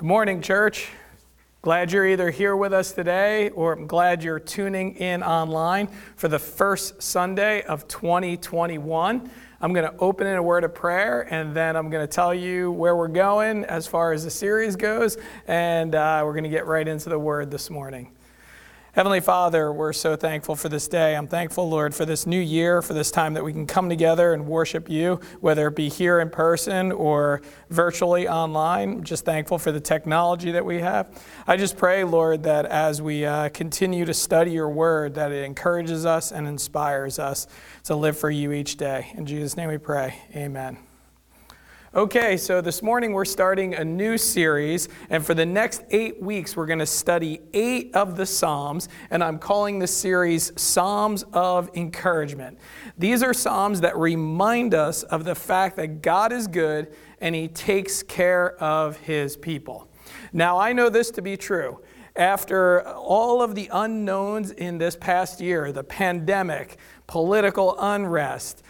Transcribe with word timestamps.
Good 0.00 0.06
morning, 0.06 0.40
church. 0.40 0.88
Glad 1.60 1.92
you're 1.92 2.06
either 2.06 2.30
here 2.30 2.56
with 2.56 2.72
us 2.72 2.92
today 2.92 3.50
or 3.50 3.74
I'm 3.74 3.86
glad 3.86 4.24
you're 4.24 4.40
tuning 4.40 4.96
in 4.96 5.22
online 5.22 5.88
for 6.16 6.26
the 6.26 6.38
first 6.38 7.02
Sunday 7.02 7.60
of 7.64 7.86
2021. 7.86 9.30
I'm 9.60 9.72
going 9.74 9.84
to 9.84 9.94
open 9.98 10.26
in 10.26 10.36
a 10.36 10.42
word 10.42 10.64
of 10.64 10.74
prayer 10.74 11.28
and 11.30 11.54
then 11.54 11.76
I'm 11.76 11.90
going 11.90 12.02
to 12.02 12.10
tell 12.10 12.32
you 12.32 12.72
where 12.72 12.96
we're 12.96 13.08
going 13.08 13.66
as 13.66 13.86
far 13.86 14.14
as 14.14 14.24
the 14.24 14.30
series 14.30 14.74
goes, 14.74 15.18
and 15.46 15.94
uh, 15.94 16.22
we're 16.24 16.32
going 16.32 16.44
to 16.44 16.48
get 16.48 16.66
right 16.66 16.88
into 16.88 17.10
the 17.10 17.18
word 17.18 17.50
this 17.50 17.68
morning. 17.68 18.10
Heavenly 18.92 19.20
Father, 19.20 19.72
we're 19.72 19.92
so 19.92 20.16
thankful 20.16 20.56
for 20.56 20.68
this 20.68 20.88
day. 20.88 21.14
I'm 21.14 21.28
thankful, 21.28 21.68
Lord, 21.68 21.94
for 21.94 22.04
this 22.04 22.26
new 22.26 22.40
year, 22.40 22.82
for 22.82 22.92
this 22.92 23.12
time 23.12 23.34
that 23.34 23.44
we 23.44 23.52
can 23.52 23.64
come 23.64 23.88
together 23.88 24.32
and 24.32 24.48
worship 24.48 24.90
you, 24.90 25.20
whether 25.40 25.68
it 25.68 25.76
be 25.76 25.88
here 25.88 26.18
in 26.18 26.28
person 26.28 26.90
or 26.90 27.40
virtually 27.68 28.26
online. 28.26 28.94
I'm 28.94 29.04
just 29.04 29.24
thankful 29.24 29.58
for 29.58 29.70
the 29.70 29.78
technology 29.78 30.50
that 30.50 30.64
we 30.64 30.80
have. 30.80 31.22
I 31.46 31.56
just 31.56 31.76
pray, 31.76 32.02
Lord, 32.02 32.42
that 32.42 32.66
as 32.66 33.00
we 33.00 33.24
uh, 33.24 33.50
continue 33.50 34.04
to 34.06 34.14
study 34.14 34.50
your 34.50 34.68
word, 34.68 35.14
that 35.14 35.30
it 35.30 35.44
encourages 35.44 36.04
us 36.04 36.32
and 36.32 36.48
inspires 36.48 37.20
us 37.20 37.46
to 37.84 37.94
live 37.94 38.18
for 38.18 38.30
you 38.30 38.50
each 38.50 38.76
day. 38.76 39.12
In 39.14 39.24
Jesus' 39.24 39.56
name 39.56 39.68
we 39.68 39.78
pray. 39.78 40.20
Amen. 40.34 40.89
Okay, 41.92 42.36
so 42.36 42.60
this 42.60 42.82
morning 42.84 43.12
we're 43.12 43.24
starting 43.24 43.74
a 43.74 43.84
new 43.84 44.16
series, 44.16 44.88
and 45.08 45.26
for 45.26 45.34
the 45.34 45.44
next 45.44 45.82
eight 45.90 46.22
weeks, 46.22 46.56
we're 46.56 46.66
going 46.66 46.78
to 46.78 46.86
study 46.86 47.40
eight 47.52 47.92
of 47.96 48.16
the 48.16 48.24
Psalms, 48.24 48.88
and 49.10 49.24
I'm 49.24 49.40
calling 49.40 49.80
this 49.80 49.92
series 49.92 50.52
Psalms 50.54 51.24
of 51.32 51.68
Encouragement. 51.74 52.60
These 52.96 53.24
are 53.24 53.34
Psalms 53.34 53.80
that 53.80 53.96
remind 53.96 54.72
us 54.72 55.02
of 55.02 55.24
the 55.24 55.34
fact 55.34 55.74
that 55.78 56.00
God 56.00 56.32
is 56.32 56.46
good 56.46 56.94
and 57.20 57.34
He 57.34 57.48
takes 57.48 58.04
care 58.04 58.54
of 58.62 58.96
His 58.98 59.36
people. 59.36 59.88
Now, 60.32 60.60
I 60.60 60.72
know 60.72 60.90
this 60.90 61.10
to 61.10 61.22
be 61.22 61.36
true. 61.36 61.80
After 62.14 62.86
all 62.86 63.42
of 63.42 63.56
the 63.56 63.68
unknowns 63.72 64.52
in 64.52 64.78
this 64.78 64.94
past 64.94 65.40
year, 65.40 65.72
the 65.72 65.82
pandemic, 65.82 66.78
political 67.08 67.74
unrest, 67.80 68.62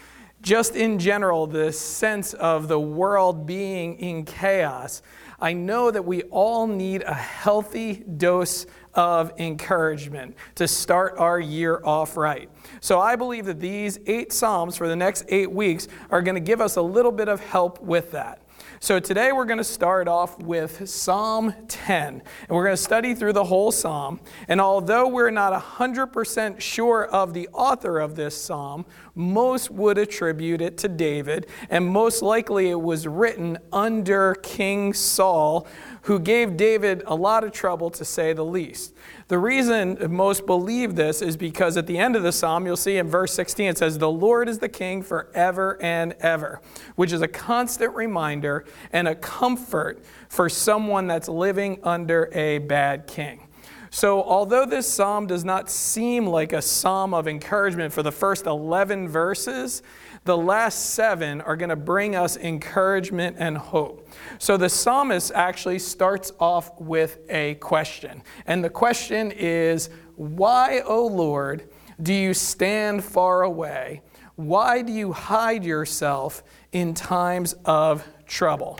just 0.42 0.74
in 0.74 0.98
general, 0.98 1.46
the 1.46 1.72
sense 1.72 2.32
of 2.34 2.68
the 2.68 2.80
world 2.80 3.46
being 3.46 3.98
in 3.98 4.24
chaos, 4.24 5.02
I 5.40 5.52
know 5.52 5.90
that 5.90 6.04
we 6.04 6.22
all 6.24 6.66
need 6.66 7.02
a 7.02 7.14
healthy 7.14 8.04
dose 8.16 8.66
of 8.94 9.32
encouragement 9.38 10.36
to 10.56 10.66
start 10.68 11.14
our 11.18 11.38
year 11.38 11.80
off 11.84 12.16
right. 12.16 12.50
So 12.80 13.00
I 13.00 13.16
believe 13.16 13.46
that 13.46 13.60
these 13.60 13.98
eight 14.06 14.32
Psalms 14.32 14.76
for 14.76 14.88
the 14.88 14.96
next 14.96 15.24
eight 15.28 15.50
weeks 15.50 15.88
are 16.10 16.22
going 16.22 16.34
to 16.34 16.40
give 16.40 16.60
us 16.60 16.76
a 16.76 16.82
little 16.82 17.12
bit 17.12 17.28
of 17.28 17.40
help 17.40 17.80
with 17.80 18.10
that. 18.12 18.39
So 18.82 18.98
today 18.98 19.30
we're 19.30 19.44
going 19.44 19.58
to 19.58 19.62
start 19.64 20.08
off 20.08 20.38
with 20.38 20.88
Psalm 20.88 21.54
10, 21.68 22.14
and 22.14 22.22
we're 22.48 22.64
going 22.64 22.76
to 22.76 22.82
study 22.82 23.14
through 23.14 23.34
the 23.34 23.44
whole 23.44 23.70
psalm. 23.70 24.20
And 24.48 24.58
although 24.58 25.06
we're 25.06 25.30
not 25.30 25.52
100% 25.52 26.58
sure 26.62 27.04
of 27.04 27.34
the 27.34 27.46
author 27.52 27.98
of 27.98 28.16
this 28.16 28.34
psalm, 28.34 28.86
most 29.14 29.70
would 29.70 29.98
attribute 29.98 30.62
it 30.62 30.78
to 30.78 30.88
David, 30.88 31.46
and 31.68 31.86
most 31.86 32.22
likely 32.22 32.70
it 32.70 32.80
was 32.80 33.06
written 33.06 33.58
under 33.70 34.36
King 34.36 34.94
Saul, 34.94 35.66
who 36.04 36.18
gave 36.18 36.56
David 36.56 37.02
a 37.06 37.14
lot 37.14 37.44
of 37.44 37.52
trouble 37.52 37.90
to 37.90 38.04
say 38.06 38.32
the 38.32 38.46
least. 38.46 38.94
The 39.30 39.38
reason 39.38 39.96
most 40.10 40.44
believe 40.44 40.96
this 40.96 41.22
is 41.22 41.36
because 41.36 41.76
at 41.76 41.86
the 41.86 41.98
end 41.98 42.16
of 42.16 42.24
the 42.24 42.32
psalm, 42.32 42.66
you'll 42.66 42.76
see 42.76 42.96
in 42.96 43.06
verse 43.06 43.32
16, 43.32 43.68
it 43.68 43.78
says, 43.78 43.96
The 43.96 44.10
Lord 44.10 44.48
is 44.48 44.58
the 44.58 44.68
king 44.68 45.04
forever 45.04 45.80
and 45.80 46.14
ever, 46.18 46.60
which 46.96 47.12
is 47.12 47.22
a 47.22 47.28
constant 47.28 47.94
reminder 47.94 48.64
and 48.92 49.06
a 49.06 49.14
comfort 49.14 50.04
for 50.28 50.48
someone 50.48 51.06
that's 51.06 51.28
living 51.28 51.78
under 51.84 52.28
a 52.34 52.58
bad 52.58 53.06
king. 53.06 53.46
So, 53.90 54.20
although 54.20 54.66
this 54.66 54.92
psalm 54.92 55.28
does 55.28 55.44
not 55.44 55.70
seem 55.70 56.26
like 56.26 56.52
a 56.52 56.60
psalm 56.60 57.14
of 57.14 57.28
encouragement 57.28 57.92
for 57.92 58.02
the 58.02 58.10
first 58.10 58.46
11 58.46 59.08
verses, 59.08 59.84
the 60.24 60.36
last 60.36 60.90
seven 60.90 61.40
are 61.40 61.56
going 61.56 61.70
to 61.70 61.76
bring 61.76 62.14
us 62.14 62.36
encouragement 62.36 63.36
and 63.38 63.56
hope. 63.56 64.06
So 64.38 64.56
the 64.56 64.68
psalmist 64.68 65.32
actually 65.34 65.78
starts 65.78 66.32
off 66.38 66.78
with 66.80 67.18
a 67.30 67.54
question. 67.56 68.22
And 68.46 68.62
the 68.62 68.70
question 68.70 69.30
is, 69.30 69.88
Why, 70.16 70.80
O 70.84 71.06
Lord, 71.06 71.68
do 72.02 72.12
you 72.12 72.34
stand 72.34 73.02
far 73.02 73.42
away? 73.42 74.02
Why 74.36 74.82
do 74.82 74.92
you 74.92 75.12
hide 75.12 75.64
yourself 75.64 76.42
in 76.72 76.94
times 76.94 77.54
of 77.64 78.06
trouble? 78.26 78.78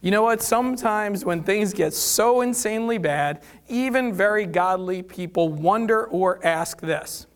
You 0.00 0.10
know 0.10 0.22
what? 0.22 0.42
Sometimes 0.42 1.24
when 1.24 1.42
things 1.42 1.72
get 1.72 1.92
so 1.92 2.40
insanely 2.40 2.98
bad, 2.98 3.42
even 3.68 4.12
very 4.12 4.46
godly 4.46 5.02
people 5.02 5.48
wonder 5.48 6.04
or 6.06 6.44
ask 6.46 6.80
this 6.80 7.26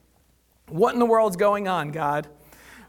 What 0.69 0.94
in 0.94 1.00
the 1.00 1.06
world's 1.06 1.37
going 1.37 1.67
on, 1.67 1.91
God? 1.91 2.28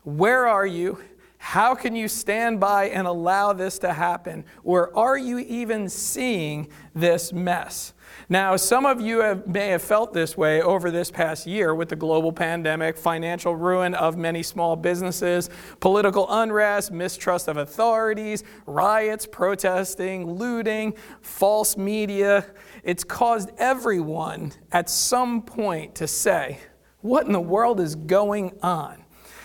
Where 0.04 0.48
are 0.48 0.66
you? 0.66 1.00
How 1.38 1.74
can 1.74 1.96
you 1.96 2.08
stand 2.08 2.60
by 2.60 2.90
and 2.90 3.08
allow 3.08 3.52
this 3.52 3.80
to 3.80 3.94
happen? 3.94 4.46
Or 4.64 4.96
are 4.96 5.18
you 5.18 5.40
even 5.40 5.90
seeing 5.90 6.68
this 6.94 7.34
mess? 7.34 7.94
Now, 8.30 8.56
some 8.58 8.86
of 8.86 9.02
you 9.02 9.22
have, 9.22 9.48
may 9.48 9.70
have 9.70 9.82
felt 9.82 10.14
this 10.14 10.38
way 10.38 10.62
over 10.62 10.92
this 10.92 11.10
past 11.10 11.48
year 11.48 11.74
with 11.74 11.90
the 11.90 11.96
global 11.96 12.32
pandemic, 12.32 12.96
financial 12.96 13.56
ruin 13.56 13.96
of 13.96 14.18
many 14.18 14.44
small 14.44 14.76
businesses, 14.76 15.50
political 15.80 16.28
unrest, 16.30 16.92
mistrust 16.92 17.48
of 17.48 17.58
authorities, 17.58 18.44
riots, 18.68 19.26
protesting, 19.26 20.32
looting, 20.32 20.94
false 21.22 21.76
media. 21.76 22.46
It's 22.84 23.04
caused 23.04 23.50
everyone 23.58 24.54
at 24.72 24.92
some 24.92 25.42
point 25.42 25.96
to 25.96 26.08
say, 26.08 26.60
What 27.00 27.26
in 27.26 27.32
the 27.32 27.42
world 27.42 27.80
is 27.80 27.96
going 27.96 28.58
on? 28.62 29.01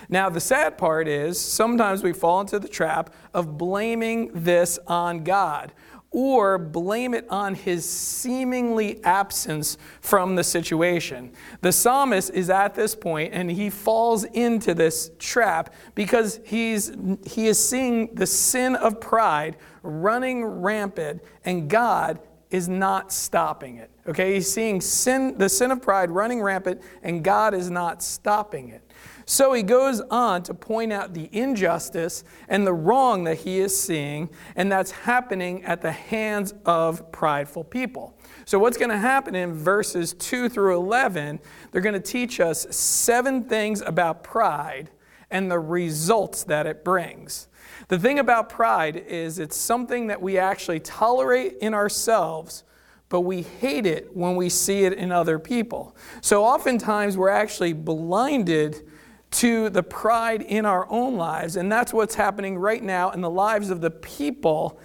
Now, 0.09 0.29
the 0.31 0.41
sad 0.41 0.79
part 0.79 1.09
is 1.09 1.41
sometimes 1.41 2.03
we 2.03 2.13
fall 2.13 2.41
into 2.41 2.59
the 2.59 2.69
trap 2.69 3.15
of 3.35 3.59
blaming 3.59 4.31
this 4.33 4.79
on 4.87 5.25
God 5.25 5.73
or 6.13 6.57
blame 6.57 7.13
it 7.13 7.27
on 7.29 7.55
his 7.55 7.89
seemingly 7.89 9.05
absence 9.05 9.77
from 10.01 10.35
the 10.35 10.45
situation. 10.45 11.33
The 11.61 11.73
psalmist 11.73 12.31
is 12.31 12.49
at 12.49 12.75
this 12.75 12.95
point 12.95 13.35
and 13.35 13.51
he 13.51 13.69
falls 13.69 14.25
into 14.25 14.73
this 14.73 15.11
trap 15.19 15.75
because 15.95 16.41
he's, 16.45 16.93
he 17.27 17.49
is 17.49 17.63
seeing 17.63 18.15
the 18.15 18.27
sin 18.27 18.77
of 18.77 19.01
pride 19.01 19.57
running 19.83 20.45
rampant 20.45 21.23
and 21.45 21.69
God 21.69 22.21
is 22.51 22.69
not 22.69 23.13
stopping 23.13 23.77
it. 23.77 23.91
Okay, 24.09 24.35
he's 24.35 24.51
seeing 24.51 24.81
sin, 24.81 25.37
the 25.37 25.49
sin 25.49 25.71
of 25.71 25.83
pride 25.83 26.11
running 26.11 26.41
rampant 26.41 26.81
and 27.03 27.23
God 27.23 27.53
is 27.53 27.69
not 27.69 28.03
stopping 28.03 28.71
it. 28.71 28.86
So 29.29 29.53
he 29.53 29.65
goes 29.65 30.01
on 30.03 30.45
to 30.45 30.55
point 30.55 30.93
out 30.93 31.13
the 31.13 31.29
injustice 31.33 32.23
and 32.49 32.65
the 32.65 32.73
wrong 32.73 33.25
that 33.25 33.39
he 33.39 33.59
is 33.59 33.79
seeing, 33.79 34.31
and 34.55 34.71
that's 34.71 34.93
happening 34.93 35.65
at 35.65 35.83
the 35.83 35.91
hands 35.91 36.55
of 36.65 37.11
prideful 37.11 37.65
people. 37.65 38.17
So, 38.45 38.61
what's 38.61 38.79
going 38.79 38.91
to 38.91 38.99
happen 38.99 39.35
in 39.35 39.53
verses 39.53 40.15
2 40.15 40.49
through 40.49 40.77
11? 40.77 41.41
They're 41.73 41.81
going 41.81 42.01
to 42.01 42.01
teach 42.01 42.39
us 42.39 42.69
seven 42.71 43.43
things 43.45 43.81
about 43.81 44.23
pride 44.23 44.91
and 45.29 45.51
the 45.51 45.59
results 45.59 46.45
that 46.45 46.67
it 46.67 46.85
brings. 46.85 47.49
The 47.89 47.99
thing 47.99 48.21
about 48.21 48.49
pride 48.49 48.97
is 48.97 49.41
it's 49.41 49.57
something 49.57 50.07
that 50.07 50.23
we 50.23 50.39
actually 50.39 50.79
tolerate 50.79 51.57
in 51.61 51.75
ourselves, 51.75 52.63
but 53.09 53.23
we 53.23 53.43
hate 53.43 53.87
it 53.87 54.15
when 54.17 54.37
we 54.37 54.49
see 54.49 54.85
it 54.85 54.93
in 54.93 55.11
other 55.11 55.41
people. 55.41 55.97
So, 56.21 56.45
oftentimes, 56.45 57.17
we're 57.17 57.29
actually 57.29 57.73
blinded 57.73 58.89
to 59.37 59.69
the 59.69 59.83
pride 59.83 60.43
in 60.43 60.65
our 60.65 60.91
own 60.91 61.17
lives. 61.17 61.57
And 61.57 61.71
that's 61.71 61.93
what's 61.93 62.15
happening 62.15 62.59
right 62.59 62.83
now 62.83 63.11
in 63.11 63.21
the 63.21 63.31
lives 63.31 63.71
of 63.71 63.81
the 63.81 63.91
people 63.91 64.81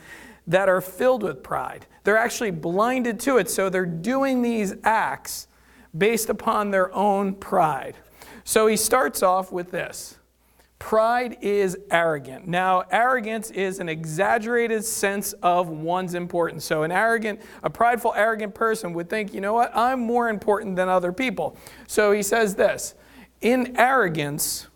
that 0.48 0.68
are 0.68 0.82
filled 0.82 1.24
with 1.24 1.42
pride. 1.42 1.86
They're 2.04 2.18
actually 2.18 2.52
blinded 2.52 3.20
to 3.22 3.38
it. 3.38 3.50
So 3.50 3.70
they're 3.70 3.86
doing 3.86 4.42
these 4.42 4.74
acts 4.84 5.48
based 5.98 6.30
upon 6.30 6.72
their 6.72 6.94
own 6.94 7.36
pride. 7.36 7.96
So 8.44 8.68
he 8.68 8.76
starts 8.76 9.24
off 9.24 9.52
with 9.52 9.72
this 9.72 10.18
Pride 10.82 11.38
is 11.42 11.78
arrogant. 11.92 12.48
Now, 12.48 12.84
arrogance 12.90 13.52
is 13.52 13.80
an 13.80 13.88
exaggerated 13.88 14.84
sense 14.84 15.34
of 15.44 15.70
one's 15.70 16.16
importance. 16.16 16.66
So, 16.66 16.82
an 16.82 16.92
arrogant, 16.92 17.40
a 17.62 17.70
prideful, 17.70 18.14
arrogant 18.16 18.56
person 18.56 18.92
would 18.94 19.08
think, 19.08 19.32
you 19.32 19.42
know 19.42 19.54
what, 19.54 19.72
I'm 19.76 20.00
more 20.00 20.28
important 20.28 20.76
than 20.76 20.90
other 20.90 21.14
people. 21.14 21.56
So, 21.86 22.12
he 22.12 22.24
says 22.24 22.56
this 22.56 22.96
in 23.42 23.76
arrogance, 23.78 24.68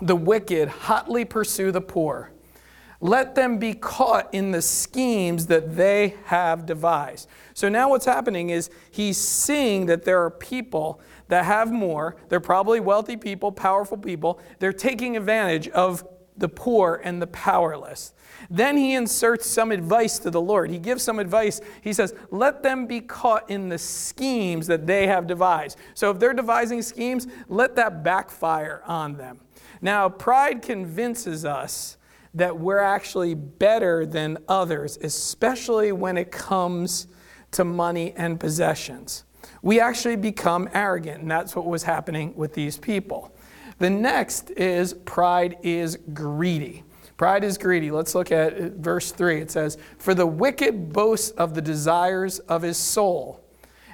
the 0.00 0.16
wicked 0.16 0.68
hotly 0.68 1.24
pursue 1.24 1.70
the 1.70 1.80
poor. 1.80 2.30
Let 3.00 3.34
them 3.34 3.58
be 3.58 3.74
caught 3.74 4.32
in 4.32 4.50
the 4.50 4.62
schemes 4.62 5.46
that 5.48 5.76
they 5.76 6.16
have 6.24 6.64
devised. 6.64 7.28
So 7.52 7.68
now 7.68 7.90
what's 7.90 8.06
happening 8.06 8.48
is 8.50 8.70
he's 8.90 9.18
seeing 9.18 9.86
that 9.86 10.04
there 10.04 10.22
are 10.24 10.30
people 10.30 11.00
that 11.28 11.44
have 11.44 11.70
more. 11.70 12.16
They're 12.28 12.40
probably 12.40 12.80
wealthy 12.80 13.16
people, 13.16 13.52
powerful 13.52 13.98
people. 13.98 14.40
They're 14.58 14.72
taking 14.72 15.16
advantage 15.16 15.68
of 15.68 16.06
the 16.36 16.48
poor 16.48 17.00
and 17.02 17.22
the 17.22 17.26
powerless. 17.28 18.12
Then 18.50 18.76
he 18.76 18.94
inserts 18.94 19.46
some 19.48 19.70
advice 19.70 20.18
to 20.20 20.30
the 20.30 20.40
Lord. 20.40 20.70
He 20.70 20.78
gives 20.78 21.02
some 21.02 21.18
advice. 21.18 21.60
He 21.80 21.92
says, 21.92 22.14
Let 22.30 22.62
them 22.62 22.86
be 22.86 23.00
caught 23.00 23.48
in 23.48 23.68
the 23.68 23.78
schemes 23.78 24.66
that 24.66 24.86
they 24.86 25.06
have 25.06 25.26
devised. 25.26 25.78
So 25.94 26.10
if 26.10 26.18
they're 26.18 26.34
devising 26.34 26.82
schemes, 26.82 27.26
let 27.48 27.76
that 27.76 28.02
backfire 28.02 28.82
on 28.86 29.16
them. 29.16 29.40
Now, 29.80 30.08
pride 30.08 30.62
convinces 30.62 31.44
us 31.44 31.96
that 32.34 32.58
we're 32.58 32.78
actually 32.78 33.34
better 33.34 34.04
than 34.04 34.38
others, 34.48 34.98
especially 35.00 35.92
when 35.92 36.16
it 36.16 36.32
comes 36.32 37.06
to 37.52 37.64
money 37.64 38.12
and 38.16 38.40
possessions. 38.40 39.24
We 39.62 39.80
actually 39.80 40.16
become 40.16 40.68
arrogant, 40.74 41.22
and 41.22 41.30
that's 41.30 41.54
what 41.54 41.66
was 41.66 41.84
happening 41.84 42.34
with 42.36 42.54
these 42.54 42.76
people. 42.76 43.33
The 43.78 43.90
next 43.90 44.50
is 44.50 44.94
pride 44.94 45.56
is 45.62 45.98
greedy. 46.12 46.84
Pride 47.16 47.44
is 47.44 47.58
greedy. 47.58 47.90
Let's 47.90 48.14
look 48.14 48.32
at 48.32 48.72
verse 48.72 49.12
3. 49.12 49.40
It 49.40 49.50
says, 49.50 49.78
For 49.98 50.14
the 50.14 50.26
wicked 50.26 50.92
boasts 50.92 51.30
of 51.30 51.54
the 51.54 51.62
desires 51.62 52.40
of 52.40 52.62
his 52.62 52.76
soul, 52.76 53.40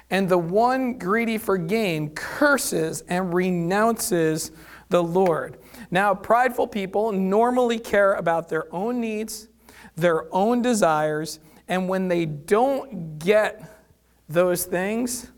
and 0.09 0.27
the 0.27 0.37
one 0.37 0.97
greedy 0.97 1.37
for 1.37 1.57
gain 1.57 2.09
curses 2.09 3.01
and 3.07 3.33
renounces 3.33 4.51
the 4.89 5.03
Lord. 5.03 5.57
Now, 5.89 6.13
prideful 6.13 6.67
people 6.67 7.11
normally 7.11 7.79
care 7.79 8.13
about 8.13 8.49
their 8.49 8.73
own 8.73 8.99
needs, 8.99 9.47
their 9.95 10.33
own 10.33 10.61
desires, 10.61 11.39
and 11.67 11.87
when 11.87 12.07
they 12.07 12.25
don't 12.25 13.19
get 13.19 13.63
those 14.27 14.65
things, 14.65 15.31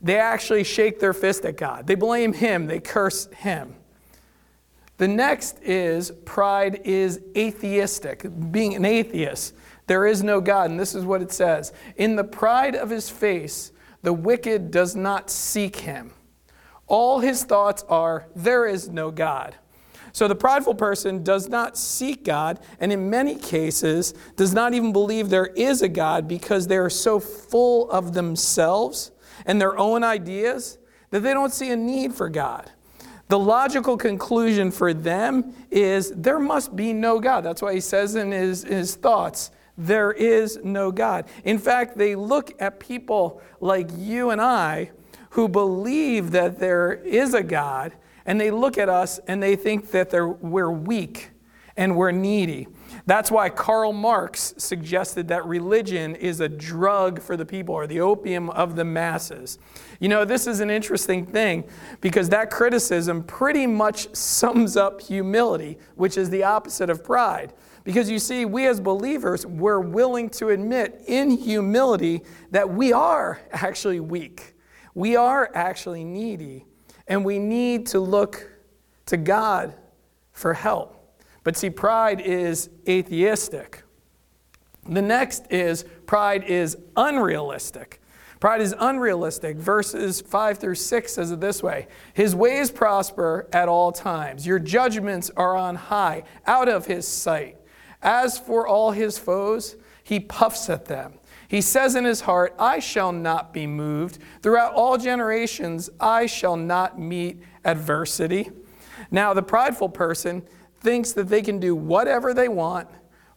they 0.00 0.18
actually 0.18 0.64
shake 0.64 1.00
their 1.00 1.12
fist 1.12 1.44
at 1.44 1.56
God. 1.56 1.86
They 1.86 1.94
blame 1.94 2.32
Him, 2.32 2.66
they 2.66 2.80
curse 2.80 3.26
Him. 3.26 3.74
The 4.98 5.08
next 5.08 5.58
is 5.62 6.10
pride 6.24 6.80
is 6.84 7.20
atheistic, 7.36 8.26
being 8.50 8.74
an 8.74 8.84
atheist. 8.84 9.54
There 9.86 10.06
is 10.06 10.22
no 10.22 10.40
God. 10.40 10.70
And 10.70 10.80
this 10.80 10.94
is 10.94 11.04
what 11.04 11.22
it 11.22 11.32
says 11.32 11.72
In 11.96 12.16
the 12.16 12.24
pride 12.24 12.74
of 12.74 12.90
his 12.90 13.10
face, 13.10 13.72
the 14.02 14.12
wicked 14.12 14.70
does 14.70 14.96
not 14.96 15.30
seek 15.30 15.76
him. 15.76 16.12
All 16.86 17.20
his 17.20 17.44
thoughts 17.44 17.84
are, 17.88 18.26
There 18.34 18.66
is 18.66 18.88
no 18.88 19.10
God. 19.10 19.54
So 20.12 20.28
the 20.28 20.34
prideful 20.34 20.74
person 20.74 21.22
does 21.22 21.46
not 21.46 21.76
seek 21.76 22.24
God, 22.24 22.60
and 22.80 22.90
in 22.90 23.10
many 23.10 23.34
cases 23.34 24.14
does 24.36 24.54
not 24.54 24.72
even 24.72 24.90
believe 24.90 25.28
there 25.28 25.48
is 25.48 25.82
a 25.82 25.88
God 25.88 26.26
because 26.26 26.66
they 26.66 26.78
are 26.78 26.88
so 26.88 27.20
full 27.20 27.90
of 27.90 28.14
themselves 28.14 29.10
and 29.44 29.60
their 29.60 29.78
own 29.78 30.02
ideas 30.02 30.78
that 31.10 31.20
they 31.20 31.34
don't 31.34 31.52
see 31.52 31.70
a 31.70 31.76
need 31.76 32.14
for 32.14 32.28
God. 32.28 32.70
The 33.28 33.38
logical 33.38 33.96
conclusion 33.96 34.70
for 34.70 34.94
them 34.94 35.52
is 35.70 36.12
there 36.14 36.38
must 36.38 36.76
be 36.76 36.92
no 36.92 37.18
God. 37.18 37.42
That's 37.42 37.60
why 37.60 37.74
he 37.74 37.80
says 37.80 38.14
in 38.14 38.30
his, 38.30 38.62
his 38.62 38.94
thoughts, 38.94 39.50
there 39.76 40.12
is 40.12 40.58
no 40.62 40.90
God. 40.92 41.26
In 41.44 41.58
fact, 41.58 41.98
they 41.98 42.14
look 42.14 42.54
at 42.62 42.80
people 42.80 43.42
like 43.60 43.90
you 43.96 44.30
and 44.30 44.40
I 44.40 44.92
who 45.30 45.48
believe 45.48 46.30
that 46.30 46.58
there 46.58 46.94
is 46.94 47.34
a 47.34 47.42
God, 47.42 47.92
and 48.24 48.40
they 48.40 48.50
look 48.50 48.78
at 48.78 48.88
us 48.88 49.18
and 49.26 49.42
they 49.42 49.54
think 49.54 49.90
that 49.90 50.12
we're 50.40 50.70
weak 50.70 51.30
and 51.76 51.94
we're 51.94 52.10
needy. 52.10 52.68
That's 53.06 53.30
why 53.30 53.50
Karl 53.50 53.92
Marx 53.92 54.52
suggested 54.58 55.28
that 55.28 55.46
religion 55.46 56.16
is 56.16 56.40
a 56.40 56.48
drug 56.48 57.22
for 57.22 57.36
the 57.36 57.46
people 57.46 57.72
or 57.72 57.86
the 57.86 58.00
opium 58.00 58.50
of 58.50 58.74
the 58.74 58.84
masses. 58.84 59.60
You 60.00 60.08
know, 60.08 60.24
this 60.24 60.48
is 60.48 60.58
an 60.58 60.70
interesting 60.70 61.24
thing 61.24 61.68
because 62.00 62.28
that 62.30 62.50
criticism 62.50 63.22
pretty 63.22 63.64
much 63.64 64.12
sums 64.14 64.76
up 64.76 65.00
humility, 65.00 65.78
which 65.94 66.18
is 66.18 66.30
the 66.30 66.42
opposite 66.42 66.90
of 66.90 67.04
pride. 67.04 67.52
Because 67.84 68.10
you 68.10 68.18
see, 68.18 68.44
we 68.44 68.66
as 68.66 68.80
believers, 68.80 69.46
we're 69.46 69.78
willing 69.78 70.28
to 70.30 70.48
admit 70.48 71.04
in 71.06 71.30
humility 71.30 72.22
that 72.50 72.68
we 72.68 72.92
are 72.92 73.40
actually 73.52 74.00
weak. 74.00 74.56
We 74.94 75.14
are 75.14 75.48
actually 75.54 76.02
needy. 76.02 76.66
And 77.06 77.24
we 77.24 77.38
need 77.38 77.86
to 77.88 78.00
look 78.00 78.50
to 79.06 79.16
God 79.16 79.74
for 80.32 80.52
help. 80.52 80.95
But 81.46 81.56
see, 81.56 81.70
pride 81.70 82.20
is 82.20 82.70
atheistic. 82.88 83.84
The 84.84 85.00
next 85.00 85.46
is 85.48 85.84
pride 86.04 86.42
is 86.42 86.76
unrealistic. 86.96 88.02
Pride 88.40 88.60
is 88.60 88.74
unrealistic. 88.76 89.56
Verses 89.56 90.20
5 90.20 90.58
through 90.58 90.74
6 90.74 91.12
says 91.12 91.30
it 91.30 91.40
this 91.40 91.62
way 91.62 91.86
His 92.14 92.34
ways 92.34 92.72
prosper 92.72 93.46
at 93.52 93.68
all 93.68 93.92
times. 93.92 94.44
Your 94.44 94.58
judgments 94.58 95.30
are 95.36 95.56
on 95.56 95.76
high, 95.76 96.24
out 96.48 96.68
of 96.68 96.86
his 96.86 97.06
sight. 97.06 97.58
As 98.02 98.40
for 98.40 98.66
all 98.66 98.90
his 98.90 99.16
foes, 99.16 99.76
he 100.02 100.18
puffs 100.18 100.68
at 100.68 100.86
them. 100.86 101.12
He 101.46 101.60
says 101.60 101.94
in 101.94 102.04
his 102.04 102.22
heart, 102.22 102.56
I 102.58 102.80
shall 102.80 103.12
not 103.12 103.52
be 103.52 103.68
moved. 103.68 104.18
Throughout 104.42 104.74
all 104.74 104.98
generations, 104.98 105.90
I 106.00 106.26
shall 106.26 106.56
not 106.56 106.98
meet 106.98 107.40
adversity. 107.64 108.50
Now, 109.12 109.32
the 109.32 109.44
prideful 109.44 109.90
person 109.90 110.42
thinks 110.86 111.12
that 111.12 111.28
they 111.28 111.42
can 111.42 111.58
do 111.58 111.74
whatever 111.74 112.32
they 112.32 112.46
want, 112.46 112.88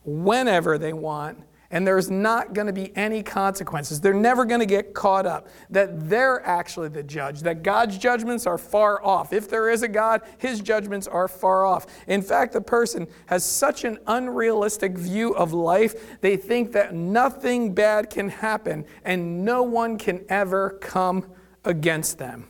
whenever 0.05 0.77
they 0.77 0.93
want, 0.93 1.43
and 1.71 1.85
there's 1.85 2.07
not 2.11 2.53
going 2.53 2.67
to 2.67 2.73
be 2.73 2.95
any 2.95 3.23
consequences. 3.23 3.99
They're 3.99 4.13
never 4.13 4.45
going 4.45 4.59
to 4.59 4.67
get 4.67 4.93
caught 4.93 5.25
up. 5.25 5.47
That 5.71 6.07
they're 6.07 6.45
actually 6.45 6.89
the 6.89 7.01
judge, 7.01 7.41
that 7.41 7.63
God's 7.63 7.97
judgments 7.97 8.45
are 8.45 8.59
far 8.59 9.03
off. 9.03 9.33
If 9.33 9.49
there 9.49 9.67
is 9.67 9.81
a 9.81 9.87
God, 9.87 10.21
his 10.37 10.61
judgments 10.61 11.07
are 11.07 11.27
far 11.27 11.65
off. 11.65 11.87
In 12.05 12.21
fact, 12.21 12.53
the 12.53 12.61
person 12.61 13.07
has 13.25 13.43
such 13.43 13.83
an 13.83 13.97
unrealistic 14.05 14.95
view 14.95 15.33
of 15.33 15.51
life, 15.51 16.21
they 16.21 16.37
think 16.37 16.71
that 16.73 16.93
nothing 16.93 17.73
bad 17.73 18.11
can 18.11 18.29
happen 18.29 18.85
and 19.03 19.43
no 19.43 19.63
one 19.63 19.97
can 19.97 20.23
ever 20.29 20.77
come 20.81 21.25
against 21.65 22.19
them. 22.19 22.47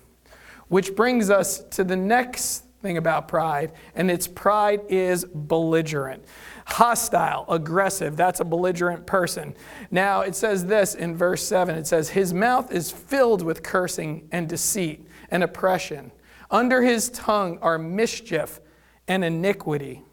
Which 0.67 0.93
brings 0.93 1.29
us 1.29 1.63
to 1.71 1.85
the 1.85 1.95
next 1.95 2.65
thing 2.81 2.97
about 2.97 3.27
pride, 3.27 3.73
and 3.93 4.09
its 4.09 4.27
pride 4.27 4.81
is 4.89 5.25
belligerent. 5.25 6.23
Hostile, 6.65 7.45
aggressive, 7.49 8.15
that's 8.15 8.39
a 8.39 8.45
belligerent 8.45 9.05
person. 9.05 9.53
Now, 9.91 10.21
it 10.21 10.35
says 10.35 10.65
this 10.65 10.95
in 10.95 11.15
verse 11.15 11.45
7 11.45 11.75
it 11.75 11.87
says, 11.87 12.09
His 12.09 12.33
mouth 12.33 12.71
is 12.71 12.91
filled 12.91 13.41
with 13.41 13.63
cursing 13.63 14.27
and 14.31 14.47
deceit 14.47 15.05
and 15.29 15.43
oppression. 15.43 16.11
Under 16.51 16.81
his 16.81 17.09
tongue 17.09 17.59
are 17.61 17.77
mischief 17.77 18.59
and 19.07 19.23
iniquity. 19.23 20.03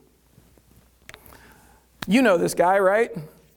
You 2.07 2.23
know 2.23 2.37
this 2.37 2.55
guy, 2.55 2.79
right? 2.79 3.11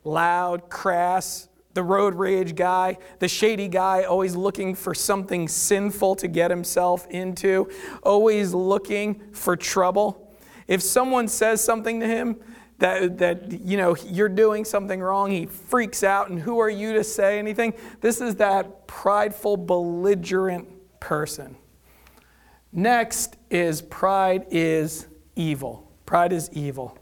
Loud, 0.04 0.70
crass, 0.70 1.49
the 1.80 1.84
road 1.84 2.16
rage 2.16 2.56
guy, 2.56 2.98
the 3.20 3.28
shady 3.30 3.70
guy, 3.70 4.04
always 4.04 4.36
looking 4.36 4.76
for 4.76 4.94
something 4.94 5.48
sinful 5.48 6.14
to 6.14 6.28
get 6.28 6.52
himself 6.52 7.08
into, 7.10 7.70
always 8.04 8.54
looking 8.54 9.22
for 9.32 9.56
trouble. 9.56 10.36
If 10.68 10.82
someone 10.82 11.30
says 11.30 11.64
something 11.64 12.02
to 12.02 12.06
him 12.06 12.36
that, 12.80 13.18
that 13.20 13.62
you 13.62 13.78
know 13.78 13.96
you're 13.96 14.28
doing 14.28 14.66
something 14.66 15.00
wrong, 15.00 15.32
he 15.32 15.46
freaks 15.46 16.04
out, 16.04 16.30
and 16.30 16.38
who 16.38 16.60
are 16.60 16.70
you 16.70 16.92
to 16.96 17.04
say 17.06 17.40
anything? 17.40 17.74
This 18.02 18.20
is 18.20 18.36
that 18.36 18.86
prideful, 18.86 19.56
belligerent 19.56 20.68
person. 21.00 21.56
Next 22.74 23.38
is 23.50 23.82
pride 23.82 24.48
is 24.52 25.08
evil. 25.38 25.90
Pride 26.06 26.34
is 26.34 26.50
evil. 26.52 26.98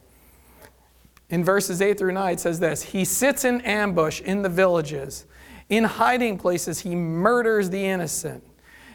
In 1.29 1.43
verses 1.43 1.81
8 1.81 1.97
through 1.97 2.13
9, 2.13 2.33
it 2.33 2.39
says 2.39 2.59
this 2.59 2.81
He 2.83 3.05
sits 3.05 3.43
in 3.43 3.61
ambush 3.61 4.21
in 4.21 4.41
the 4.41 4.49
villages. 4.49 5.25
In 5.69 5.83
hiding 5.83 6.37
places, 6.37 6.79
he 6.79 6.95
murders 6.95 7.69
the 7.69 7.85
innocent. 7.85 8.43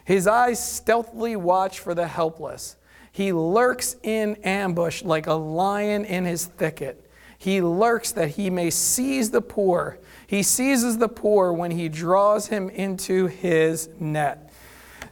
His 0.05 0.27
eyes 0.27 0.65
stealthily 0.65 1.37
watch 1.37 1.79
for 1.79 1.95
the 1.95 2.07
helpless. 2.07 2.77
He 3.13 3.33
lurks 3.33 3.97
in 4.03 4.37
ambush 4.37 5.03
like 5.03 5.27
a 5.27 5.35
lion 5.35 6.07
in 6.07 6.25
his 6.25 6.47
thicket. 6.47 7.11
He 7.37 7.61
lurks 7.61 8.13
that 8.13 8.31
he 8.31 8.49
may 8.49 8.71
seize 8.71 9.31
the 9.31 9.43
poor. 9.43 9.99
He 10.27 10.43
seizes 10.43 10.99
the 10.99 11.09
poor 11.09 11.53
when 11.53 11.73
he 11.73 11.89
draws 11.89 12.47
him 12.47 12.71
into 12.71 13.27
his 13.27 13.91
net. 13.99 14.52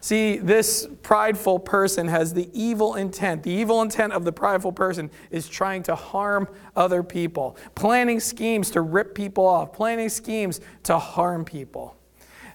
See, 0.02 0.38
this 0.38 0.88
prideful 1.02 1.58
person 1.58 2.08
has 2.08 2.32
the 2.32 2.48
evil 2.54 2.94
intent. 2.94 3.42
The 3.42 3.50
evil 3.50 3.82
intent 3.82 4.14
of 4.14 4.24
the 4.24 4.32
prideful 4.32 4.72
person 4.72 5.10
is 5.30 5.46
trying 5.46 5.82
to 5.84 5.94
harm 5.94 6.48
other 6.74 7.02
people, 7.02 7.58
planning 7.74 8.18
schemes 8.18 8.70
to 8.70 8.80
rip 8.80 9.14
people 9.14 9.46
off, 9.46 9.74
planning 9.74 10.08
schemes 10.08 10.60
to 10.84 10.98
harm 10.98 11.44
people. 11.44 11.96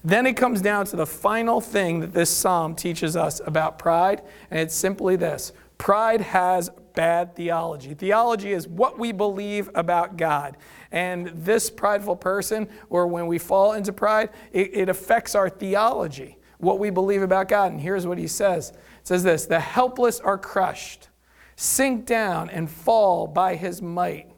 Then 0.03 0.25
it 0.25 0.33
comes 0.33 0.61
down 0.61 0.85
to 0.87 0.95
the 0.95 1.05
final 1.05 1.61
thing 1.61 1.99
that 1.99 2.13
this 2.13 2.31
psalm 2.31 2.75
teaches 2.75 3.15
us 3.15 3.41
about 3.45 3.77
pride, 3.77 4.23
and 4.49 4.59
it's 4.59 4.75
simply 4.75 5.15
this 5.15 5.53
pride 5.77 6.21
has 6.21 6.69
bad 6.95 7.35
theology. 7.35 7.93
Theology 7.93 8.53
is 8.53 8.67
what 8.67 8.97
we 8.97 9.11
believe 9.11 9.69
about 9.75 10.17
God. 10.17 10.57
And 10.91 11.27
this 11.27 11.69
prideful 11.69 12.15
person, 12.15 12.69
or 12.89 13.07
when 13.07 13.27
we 13.27 13.37
fall 13.37 13.73
into 13.73 13.91
pride, 13.91 14.29
it, 14.51 14.71
it 14.73 14.89
affects 14.89 15.35
our 15.35 15.49
theology 15.49 16.37
what 16.65 16.79
we 16.79 16.89
believe 16.89 17.21
about 17.21 17.47
God. 17.47 17.71
And 17.71 17.79
here's 17.79 18.05
what 18.05 18.17
he 18.17 18.27
says 18.27 18.71
it 18.71 18.77
says 19.03 19.23
this 19.23 19.45
The 19.45 19.59
helpless 19.59 20.19
are 20.19 20.37
crushed, 20.37 21.07
sink 21.55 22.05
down 22.05 22.49
and 22.49 22.69
fall 22.69 23.27
by 23.27 23.55
his 23.55 23.81
might. 23.81 24.31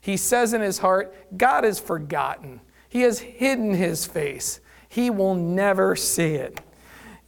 He 0.00 0.16
says 0.16 0.52
in 0.52 0.60
his 0.60 0.78
heart, 0.78 1.14
God 1.38 1.64
is 1.64 1.78
forgotten. 1.78 2.60
He 2.88 3.02
has 3.02 3.20
hidden 3.20 3.74
his 3.74 4.06
face. 4.06 4.60
He 4.88 5.10
will 5.10 5.34
never 5.34 5.96
see 5.96 6.34
it. 6.34 6.60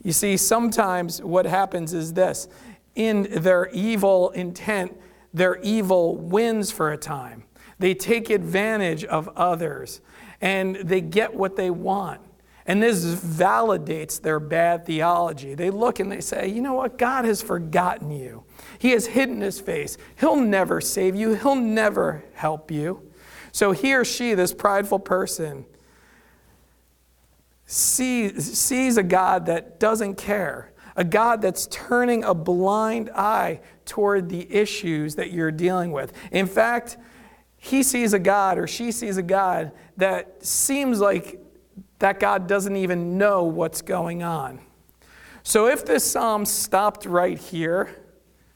You 0.02 0.12
see, 0.12 0.36
sometimes 0.36 1.22
what 1.22 1.46
happens 1.46 1.92
is 1.92 2.12
this 2.12 2.48
in 2.94 3.28
their 3.30 3.68
evil 3.70 4.30
intent, 4.30 4.96
their 5.34 5.60
evil 5.62 6.16
wins 6.16 6.70
for 6.70 6.92
a 6.92 6.96
time. 6.96 7.44
They 7.78 7.94
take 7.94 8.30
advantage 8.30 9.04
of 9.04 9.28
others 9.36 10.00
and 10.40 10.76
they 10.76 11.00
get 11.00 11.34
what 11.34 11.56
they 11.56 11.70
want. 11.70 12.20
And 12.66 12.82
this 12.82 13.04
validates 13.04 14.20
their 14.20 14.40
bad 14.40 14.86
theology. 14.86 15.54
They 15.54 15.70
look 15.70 16.00
and 16.00 16.10
they 16.10 16.20
say, 16.20 16.48
you 16.48 16.60
know 16.60 16.74
what? 16.74 16.98
God 16.98 17.24
has 17.24 17.40
forgotten 17.40 18.10
you. 18.10 18.44
He 18.78 18.90
has 18.90 19.06
hidden 19.06 19.40
his 19.40 19.60
face. 19.60 19.96
He'll 20.18 20.40
never 20.40 20.80
save 20.80 21.14
you, 21.14 21.34
he'll 21.34 21.54
never 21.54 22.24
help 22.34 22.70
you. 22.70 23.02
So 23.52 23.72
he 23.72 23.94
or 23.94 24.04
she, 24.04 24.34
this 24.34 24.52
prideful 24.52 24.98
person, 24.98 25.64
sees, 27.66 28.58
sees 28.58 28.96
a 28.96 29.02
God 29.02 29.46
that 29.46 29.78
doesn't 29.78 30.16
care, 30.16 30.72
a 30.96 31.04
God 31.04 31.40
that's 31.40 31.66
turning 31.70 32.24
a 32.24 32.34
blind 32.34 33.10
eye 33.10 33.60
toward 33.84 34.28
the 34.28 34.52
issues 34.52 35.14
that 35.14 35.30
you're 35.30 35.52
dealing 35.52 35.92
with. 35.92 36.12
In 36.32 36.46
fact, 36.46 36.96
he 37.56 37.82
sees 37.82 38.12
a 38.12 38.18
God 38.18 38.58
or 38.58 38.66
she 38.66 38.92
sees 38.92 39.16
a 39.16 39.22
God 39.22 39.72
that 39.96 40.44
seems 40.44 41.00
like 41.00 41.40
that 41.98 42.20
God 42.20 42.46
doesn't 42.46 42.76
even 42.76 43.18
know 43.18 43.44
what's 43.44 43.82
going 43.82 44.22
on. 44.22 44.60
So 45.42 45.68
if 45.68 45.84
this 45.84 46.08
psalm 46.08 46.44
stopped 46.44 47.06
right 47.06 47.38
here, 47.38 47.88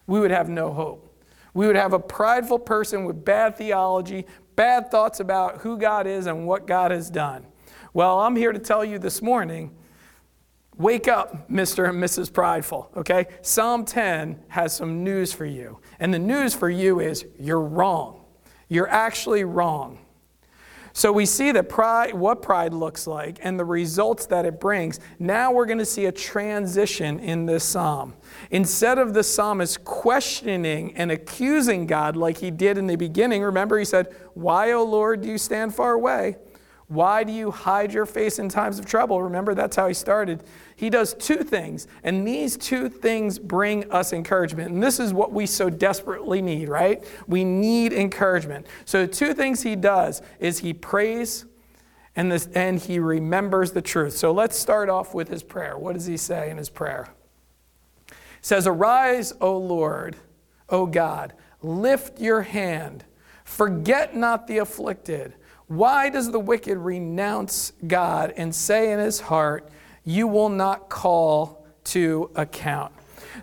we 0.06 0.20
would 0.20 0.30
have 0.30 0.48
no 0.48 0.72
hope. 0.72 1.06
We 1.54 1.66
would 1.66 1.76
have 1.76 1.92
a 1.92 1.98
prideful 1.98 2.58
person 2.58 3.04
with 3.04 3.24
bad 3.24 3.56
theology, 3.56 4.26
bad 4.56 4.90
thoughts 4.90 5.20
about 5.20 5.58
who 5.58 5.78
God 5.78 6.06
is 6.06 6.26
and 6.26 6.46
what 6.46 6.66
God 6.66 6.90
has 6.90 7.10
done. 7.10 7.46
Well, 7.92 8.20
I'm 8.20 8.36
here 8.36 8.52
to 8.52 8.58
tell 8.58 8.84
you 8.84 8.98
this 8.98 9.22
morning 9.22 9.76
wake 10.80 11.08
up, 11.08 11.48
Mr. 11.50 11.88
and 11.88 12.02
Mrs. 12.02 12.32
Prideful, 12.32 12.90
okay? 12.96 13.26
Psalm 13.42 13.84
10 13.84 14.40
has 14.48 14.74
some 14.74 15.04
news 15.04 15.32
for 15.32 15.44
you. 15.44 15.78
And 15.98 16.12
the 16.12 16.18
news 16.18 16.54
for 16.54 16.70
you 16.70 17.00
is 17.00 17.26
you're 17.38 17.60
wrong. 17.60 18.24
You're 18.68 18.88
actually 18.88 19.44
wrong. 19.44 19.98
So 20.92 21.12
we 21.12 21.26
see 21.26 21.52
that 21.52 21.68
pride, 21.68 22.14
what 22.14 22.42
pride 22.42 22.74
looks 22.74 23.06
like 23.06 23.38
and 23.42 23.58
the 23.58 23.64
results 23.64 24.26
that 24.26 24.44
it 24.44 24.60
brings. 24.60 24.98
Now 25.18 25.52
we're 25.52 25.66
going 25.66 25.78
to 25.78 25.84
see 25.84 26.06
a 26.06 26.12
transition 26.12 27.20
in 27.20 27.46
this 27.46 27.64
psalm. 27.64 28.14
Instead 28.50 28.98
of 28.98 29.14
the 29.14 29.22
psalmist 29.22 29.84
questioning 29.84 30.96
and 30.96 31.10
accusing 31.10 31.86
God 31.86 32.16
like 32.16 32.38
he 32.38 32.50
did 32.50 32.78
in 32.78 32.86
the 32.86 32.96
beginning, 32.96 33.42
remember 33.42 33.78
he 33.78 33.84
said, 33.84 34.14
Why, 34.34 34.72
O 34.72 34.84
Lord, 34.84 35.22
do 35.22 35.28
you 35.28 35.38
stand 35.38 35.74
far 35.74 35.92
away? 35.92 36.36
Why 36.90 37.22
do 37.22 37.30
you 37.30 37.52
hide 37.52 37.92
your 37.92 38.04
face 38.04 38.40
in 38.40 38.48
times 38.48 38.80
of 38.80 38.84
trouble? 38.84 39.22
Remember, 39.22 39.54
that's 39.54 39.76
how 39.76 39.86
he 39.86 39.94
started. 39.94 40.42
He 40.74 40.90
does 40.90 41.14
two 41.14 41.44
things, 41.44 41.86
and 42.02 42.26
these 42.26 42.56
two 42.56 42.88
things 42.88 43.38
bring 43.38 43.88
us 43.92 44.12
encouragement. 44.12 44.72
And 44.72 44.82
this 44.82 44.98
is 44.98 45.14
what 45.14 45.32
we 45.32 45.46
so 45.46 45.70
desperately 45.70 46.42
need, 46.42 46.68
right? 46.68 47.04
We 47.28 47.44
need 47.44 47.92
encouragement. 47.92 48.66
So, 48.86 49.06
two 49.06 49.34
things 49.34 49.62
he 49.62 49.76
does 49.76 50.20
is 50.40 50.58
he 50.58 50.74
prays 50.74 51.44
and, 52.16 52.32
this, 52.32 52.48
and 52.56 52.80
he 52.80 52.98
remembers 52.98 53.70
the 53.70 53.82
truth. 53.82 54.16
So, 54.16 54.32
let's 54.32 54.58
start 54.58 54.88
off 54.88 55.14
with 55.14 55.28
his 55.28 55.44
prayer. 55.44 55.78
What 55.78 55.92
does 55.92 56.06
he 56.06 56.16
say 56.16 56.50
in 56.50 56.56
his 56.56 56.70
prayer? 56.70 57.06
He 58.08 58.14
says, 58.40 58.66
Arise, 58.66 59.32
O 59.40 59.56
Lord, 59.56 60.16
O 60.68 60.86
God, 60.86 61.34
lift 61.62 62.20
your 62.20 62.42
hand, 62.42 63.04
forget 63.44 64.16
not 64.16 64.48
the 64.48 64.58
afflicted 64.58 65.34
why 65.70 66.10
does 66.10 66.32
the 66.32 66.40
wicked 66.40 66.78
renounce 66.78 67.72
God 67.86 68.34
and 68.36 68.52
say 68.52 68.90
in 68.90 68.98
his 68.98 69.20
heart, 69.20 69.70
You 70.02 70.26
will 70.26 70.48
not 70.48 70.88
call 70.88 71.64
to 71.84 72.28
account? 72.34 72.92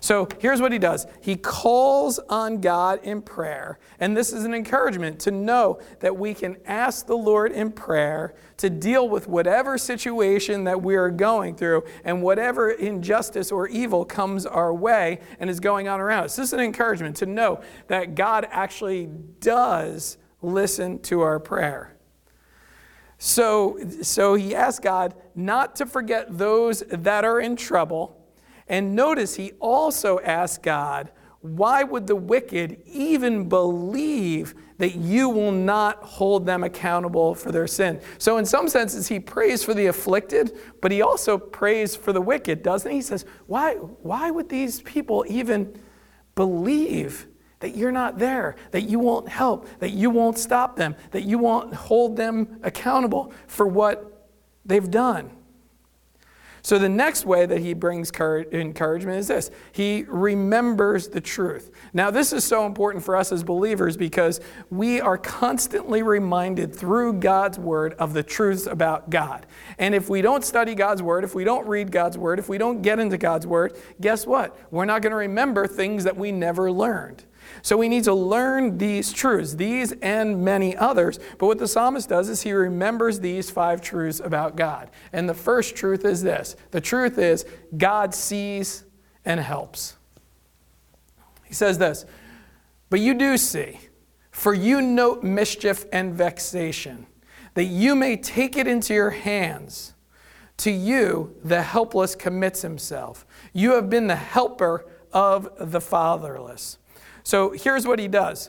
So 0.02 0.28
here's 0.38 0.60
what 0.60 0.70
he 0.70 0.78
does 0.78 1.06
he 1.22 1.36
calls 1.36 2.18
on 2.18 2.60
God 2.60 3.00
in 3.02 3.22
prayer. 3.22 3.78
And 3.98 4.14
this 4.14 4.34
is 4.34 4.44
an 4.44 4.52
encouragement 4.52 5.20
to 5.20 5.30
know 5.30 5.80
that 6.00 6.18
we 6.18 6.34
can 6.34 6.58
ask 6.66 7.06
the 7.06 7.16
Lord 7.16 7.50
in 7.50 7.72
prayer 7.72 8.34
to 8.58 8.68
deal 8.68 9.08
with 9.08 9.26
whatever 9.26 9.78
situation 9.78 10.64
that 10.64 10.82
we 10.82 10.96
are 10.96 11.10
going 11.10 11.56
through 11.56 11.84
and 12.04 12.22
whatever 12.22 12.72
injustice 12.72 13.50
or 13.50 13.68
evil 13.68 14.04
comes 14.04 14.44
our 14.44 14.74
way 14.74 15.20
and 15.40 15.48
is 15.48 15.60
going 15.60 15.88
on 15.88 15.98
around 15.98 16.24
us. 16.24 16.36
This 16.36 16.48
is 16.48 16.52
an 16.52 16.60
encouragement 16.60 17.16
to 17.16 17.24
know 17.26 17.62
that 17.86 18.14
God 18.14 18.46
actually 18.50 19.06
does 19.40 20.18
listen 20.42 20.98
to 21.04 21.22
our 21.22 21.40
prayer. 21.40 21.94
So, 23.18 23.78
so 24.00 24.34
he 24.34 24.54
asked 24.54 24.82
God 24.82 25.14
not 25.34 25.76
to 25.76 25.86
forget 25.86 26.38
those 26.38 26.84
that 26.88 27.24
are 27.24 27.40
in 27.40 27.56
trouble. 27.56 28.16
And 28.68 28.94
notice 28.94 29.34
he 29.34 29.52
also 29.60 30.20
asked 30.20 30.62
God, 30.62 31.10
why 31.40 31.84
would 31.84 32.06
the 32.06 32.16
wicked 32.16 32.82
even 32.84 33.48
believe 33.48 34.54
that 34.78 34.96
you 34.96 35.28
will 35.28 35.52
not 35.52 36.02
hold 36.02 36.46
them 36.46 36.64
accountable 36.64 37.34
for 37.34 37.52
their 37.52 37.68
sin? 37.68 38.00
So, 38.18 38.38
in 38.38 38.44
some 38.44 38.68
senses, 38.68 39.06
he 39.06 39.20
prays 39.20 39.62
for 39.62 39.72
the 39.72 39.86
afflicted, 39.86 40.58
but 40.80 40.90
he 40.90 41.00
also 41.00 41.38
prays 41.38 41.94
for 41.94 42.12
the 42.12 42.20
wicked, 42.20 42.64
doesn't 42.64 42.90
he? 42.90 42.96
He 42.98 43.02
says, 43.02 43.24
Why, 43.46 43.74
why 43.74 44.32
would 44.32 44.48
these 44.48 44.82
people 44.82 45.24
even 45.28 45.80
believe 46.34 47.28
that 47.60 47.76
you're 47.76 47.92
not 47.92 48.18
there, 48.18 48.56
that 48.70 48.82
you 48.82 48.98
won't 48.98 49.28
help, 49.28 49.68
that 49.80 49.90
you 49.90 50.10
won't 50.10 50.38
stop 50.38 50.76
them, 50.76 50.94
that 51.10 51.24
you 51.24 51.38
won't 51.38 51.74
hold 51.74 52.16
them 52.16 52.60
accountable 52.62 53.32
for 53.46 53.66
what 53.66 54.28
they've 54.64 54.90
done. 54.90 55.30
So, 56.62 56.78
the 56.78 56.88
next 56.88 57.24
way 57.24 57.46
that 57.46 57.60
he 57.60 57.72
brings 57.72 58.10
encouragement 58.10 59.18
is 59.18 59.28
this 59.28 59.50
he 59.72 60.04
remembers 60.08 61.08
the 61.08 61.20
truth. 61.20 61.70
Now, 61.92 62.10
this 62.10 62.32
is 62.32 62.44
so 62.44 62.66
important 62.66 63.04
for 63.04 63.16
us 63.16 63.32
as 63.32 63.42
believers 63.42 63.96
because 63.96 64.40
we 64.68 65.00
are 65.00 65.16
constantly 65.16 66.02
reminded 66.02 66.74
through 66.74 67.14
God's 67.14 67.58
word 67.58 67.94
of 67.94 68.12
the 68.12 68.22
truths 68.22 68.66
about 68.66 69.08
God. 69.08 69.46
And 69.78 69.94
if 69.94 70.08
we 70.10 70.20
don't 70.20 70.44
study 70.44 70.74
God's 70.74 71.02
word, 71.02 71.24
if 71.24 71.34
we 71.34 71.44
don't 71.44 71.66
read 71.66 71.92
God's 71.92 72.18
word, 72.18 72.38
if 72.38 72.48
we 72.48 72.58
don't 72.58 72.82
get 72.82 72.98
into 72.98 73.18
God's 73.18 73.46
word, 73.46 73.76
guess 74.00 74.26
what? 74.26 74.54
We're 74.72 74.84
not 74.84 75.00
going 75.00 75.12
to 75.12 75.16
remember 75.16 75.66
things 75.66 76.04
that 76.04 76.16
we 76.16 76.32
never 76.32 76.70
learned. 76.70 77.24
So 77.62 77.76
we 77.76 77.88
need 77.88 78.04
to 78.04 78.14
learn 78.14 78.78
these 78.78 79.12
truths, 79.12 79.54
these 79.54 79.92
and 80.02 80.44
many 80.44 80.76
others. 80.76 81.18
But 81.38 81.46
what 81.46 81.58
the 81.58 81.68
psalmist 81.68 82.08
does 82.08 82.28
is 82.28 82.42
he 82.42 82.52
remembers 82.52 83.20
these 83.20 83.50
five 83.50 83.80
truths 83.80 84.20
about 84.20 84.56
God. 84.56 84.90
And 85.12 85.28
the 85.28 85.34
first 85.34 85.76
truth 85.76 86.04
is 86.04 86.22
this 86.22 86.56
the 86.70 86.80
truth 86.80 87.18
is 87.18 87.44
God 87.76 88.14
sees 88.14 88.84
and 89.24 89.40
helps. 89.40 89.96
He 91.44 91.54
says 91.54 91.78
this, 91.78 92.04
but 92.90 93.00
you 93.00 93.14
do 93.14 93.36
see, 93.36 93.80
for 94.30 94.54
you 94.54 94.80
note 94.80 95.22
mischief 95.22 95.84
and 95.92 96.14
vexation, 96.14 97.06
that 97.54 97.64
you 97.64 97.94
may 97.94 98.16
take 98.16 98.56
it 98.56 98.66
into 98.66 98.94
your 98.94 99.10
hands. 99.10 99.94
To 100.58 100.70
you, 100.70 101.36
the 101.44 101.62
helpless 101.62 102.14
commits 102.14 102.62
himself. 102.62 103.24
You 103.52 103.72
have 103.72 103.88
been 103.88 104.08
the 104.08 104.16
helper 104.16 104.86
of 105.12 105.48
the 105.58 105.80
fatherless. 105.80 106.78
So 107.28 107.50
here's 107.50 107.86
what 107.86 107.98
he 107.98 108.08
does 108.08 108.48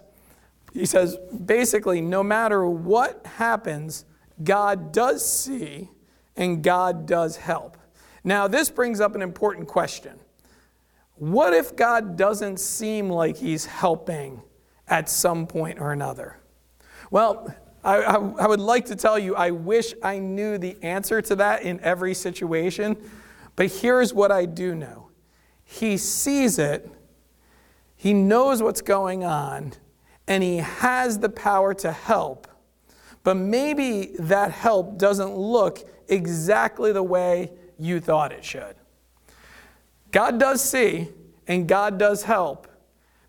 He 0.72 0.86
says, 0.86 1.18
basically, 1.46 2.00
no 2.00 2.24
matter 2.24 2.66
what 2.66 3.26
happens, 3.26 4.06
God 4.42 4.94
does 4.94 5.30
see 5.30 5.90
and 6.38 6.64
God 6.64 7.06
does 7.06 7.36
help. 7.36 7.76
Now, 8.24 8.48
this 8.48 8.70
brings 8.70 9.02
up 9.02 9.16
an 9.16 9.22
important 9.22 9.68
question. 9.68 10.18
What 11.16 11.54
if 11.54 11.76
God 11.76 12.16
doesn't 12.16 12.62
seem 12.62 13.10
like 13.10 13.36
he's 13.36 13.66
helping 13.66 14.44
at 14.88 15.10
some 15.10 15.46
point 15.46 15.80
or 15.82 15.92
another? 15.92 16.38
Well, 17.12 17.54
I, 17.84 17.98
I, 17.98 18.14
I, 18.14 18.48
would 18.48 18.62
like 18.62 18.86
to 18.86 18.96
tell 18.96 19.20
you, 19.20 19.36
I 19.36 19.52
wish 19.52 19.94
I 20.02 20.20
knew 20.20 20.58
the 20.58 20.78
answer 20.82 21.22
to 21.24 21.36
that 21.36 21.64
in 21.64 21.82
every 21.82 22.14
situation, 22.14 22.96
but 23.58 23.70
here's 23.70 24.14
what 24.14 24.32
I 24.32 24.46
do 24.46 24.74
know 24.74 25.10
He 25.66 25.98
sees 25.98 26.58
it 26.58 26.90
he 28.00 28.14
knows 28.14 28.64
what's 28.64 28.82
going 28.82 29.26
on 29.26 29.74
and 30.26 30.42
he 30.42 30.58
has 30.58 31.20
the 31.20 31.28
power 31.28 31.74
to 31.74 31.92
help. 31.92 32.48
But 33.26 33.36
maybe 33.36 34.16
that 34.20 34.52
help 34.52 34.98
doesn't 34.98 35.36
look 35.36 35.86
exactly 36.08 36.94
the 36.94 37.04
way 37.04 37.52
you 37.78 38.00
thought 38.00 38.32
it 38.32 38.46
should. 38.46 38.78
God 40.12 40.40
does 40.40 40.64
see 40.64 41.10
and 41.46 41.68
God 41.68 41.98
does 42.00 42.24
help, 42.24 42.70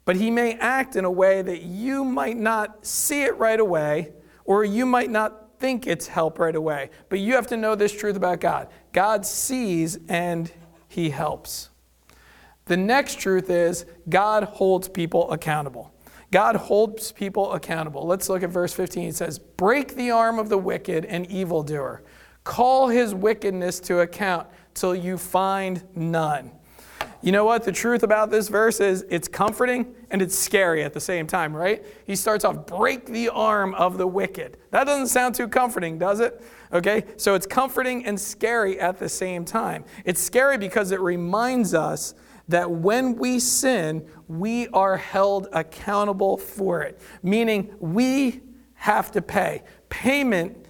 but 0.04 0.14
he 0.14 0.30
may 0.30 0.54
act 0.54 0.94
in 0.94 1.04
a 1.04 1.10
way 1.10 1.42
that 1.42 1.62
you 1.62 2.04
might 2.04 2.36
not 2.36 2.86
see 2.86 3.24
it 3.24 3.36
right 3.38 3.58
away 3.58 4.12
or 4.44 4.64
you 4.64 4.86
might 4.86 5.10
not 5.10 5.58
think 5.58 5.88
it's 5.88 6.06
help 6.06 6.38
right 6.38 6.54
away. 6.54 6.90
But 7.08 7.18
you 7.18 7.34
have 7.34 7.48
to 7.48 7.56
know 7.56 7.74
this 7.74 7.90
truth 7.90 8.14
about 8.14 8.38
God 8.38 8.68
God 8.92 9.26
sees 9.26 9.98
and 10.08 10.48
he 10.86 11.10
helps. 11.10 11.69
The 12.70 12.76
next 12.76 13.18
truth 13.18 13.50
is 13.50 13.84
God 14.08 14.44
holds 14.44 14.88
people 14.88 15.32
accountable. 15.32 15.92
God 16.30 16.54
holds 16.54 17.10
people 17.10 17.52
accountable. 17.52 18.06
Let's 18.06 18.28
look 18.28 18.44
at 18.44 18.50
verse 18.50 18.72
15. 18.72 19.08
It 19.08 19.16
says, 19.16 19.40
Break 19.40 19.96
the 19.96 20.12
arm 20.12 20.38
of 20.38 20.48
the 20.48 20.56
wicked 20.56 21.04
and 21.04 21.28
evildoer, 21.28 22.04
call 22.44 22.86
his 22.86 23.12
wickedness 23.12 23.80
to 23.80 24.02
account 24.02 24.46
till 24.72 24.94
you 24.94 25.18
find 25.18 25.82
none. 25.96 26.52
You 27.22 27.32
know 27.32 27.44
what? 27.44 27.64
The 27.64 27.72
truth 27.72 28.04
about 28.04 28.30
this 28.30 28.48
verse 28.48 28.78
is 28.78 29.04
it's 29.10 29.26
comforting 29.26 29.92
and 30.12 30.22
it's 30.22 30.38
scary 30.38 30.84
at 30.84 30.92
the 30.92 31.00
same 31.00 31.26
time, 31.26 31.56
right? 31.56 31.84
He 32.06 32.14
starts 32.14 32.44
off, 32.44 32.66
break 32.66 33.06
the 33.06 33.30
arm 33.30 33.74
of 33.74 33.98
the 33.98 34.06
wicked. 34.06 34.58
That 34.70 34.84
doesn't 34.84 35.08
sound 35.08 35.34
too 35.34 35.48
comforting, 35.48 35.98
does 35.98 36.20
it? 36.20 36.40
Okay, 36.72 37.02
so 37.16 37.34
it's 37.34 37.48
comforting 37.48 38.06
and 38.06 38.18
scary 38.18 38.78
at 38.78 39.00
the 39.00 39.08
same 39.08 39.44
time. 39.44 39.84
It's 40.04 40.22
scary 40.22 40.56
because 40.56 40.92
it 40.92 41.00
reminds 41.00 41.74
us 41.74 42.14
that 42.50 42.71
when 42.71 43.16
we 43.16 43.38
sin, 43.38 44.07
we 44.28 44.69
are 44.69 44.97
held 44.97 45.49
accountable 45.52 46.37
for 46.37 46.83
it, 46.83 47.00
meaning 47.23 47.75
we 47.80 48.40
have 48.75 49.11
to 49.12 49.23
pay. 49.23 49.62
Payment 49.88 50.66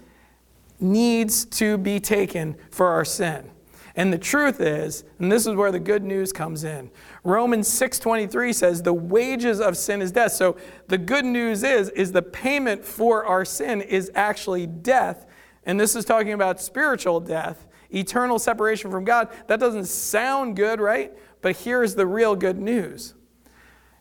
needs 0.80 1.44
to 1.44 1.78
be 1.78 2.00
taken 2.00 2.56
for 2.70 2.88
our 2.88 3.04
sin. 3.04 3.50
And 3.96 4.12
the 4.12 4.18
truth 4.18 4.60
is, 4.60 5.04
and 5.18 5.30
this 5.30 5.46
is 5.46 5.54
where 5.54 5.72
the 5.72 5.80
good 5.80 6.02
news 6.02 6.32
comes 6.32 6.64
in. 6.64 6.90
Romans 7.24 7.68
6:23 7.68 8.52
says 8.52 8.82
the 8.82 8.94
wages 8.94 9.60
of 9.60 9.76
sin 9.76 10.00
is 10.00 10.12
death. 10.12 10.32
So 10.32 10.56
the 10.88 10.98
good 10.98 11.24
news 11.24 11.62
is 11.62 11.90
is 11.90 12.12
the 12.12 12.22
payment 12.22 12.84
for 12.84 13.24
our 13.24 13.44
sin 13.44 13.80
is 13.82 14.10
actually 14.14 14.66
death. 14.66 15.26
And 15.64 15.78
this 15.78 15.94
is 15.94 16.04
talking 16.04 16.32
about 16.32 16.60
spiritual 16.60 17.20
death, 17.20 17.66
eternal 17.90 18.38
separation 18.38 18.90
from 18.90 19.04
God. 19.04 19.28
That 19.48 19.60
doesn't 19.60 19.86
sound 19.86 20.56
good, 20.56 20.80
right? 20.80 21.12
But 21.42 21.58
here's 21.58 21.94
the 21.94 22.06
real 22.06 22.36
good 22.36 22.58
news. 22.58 23.14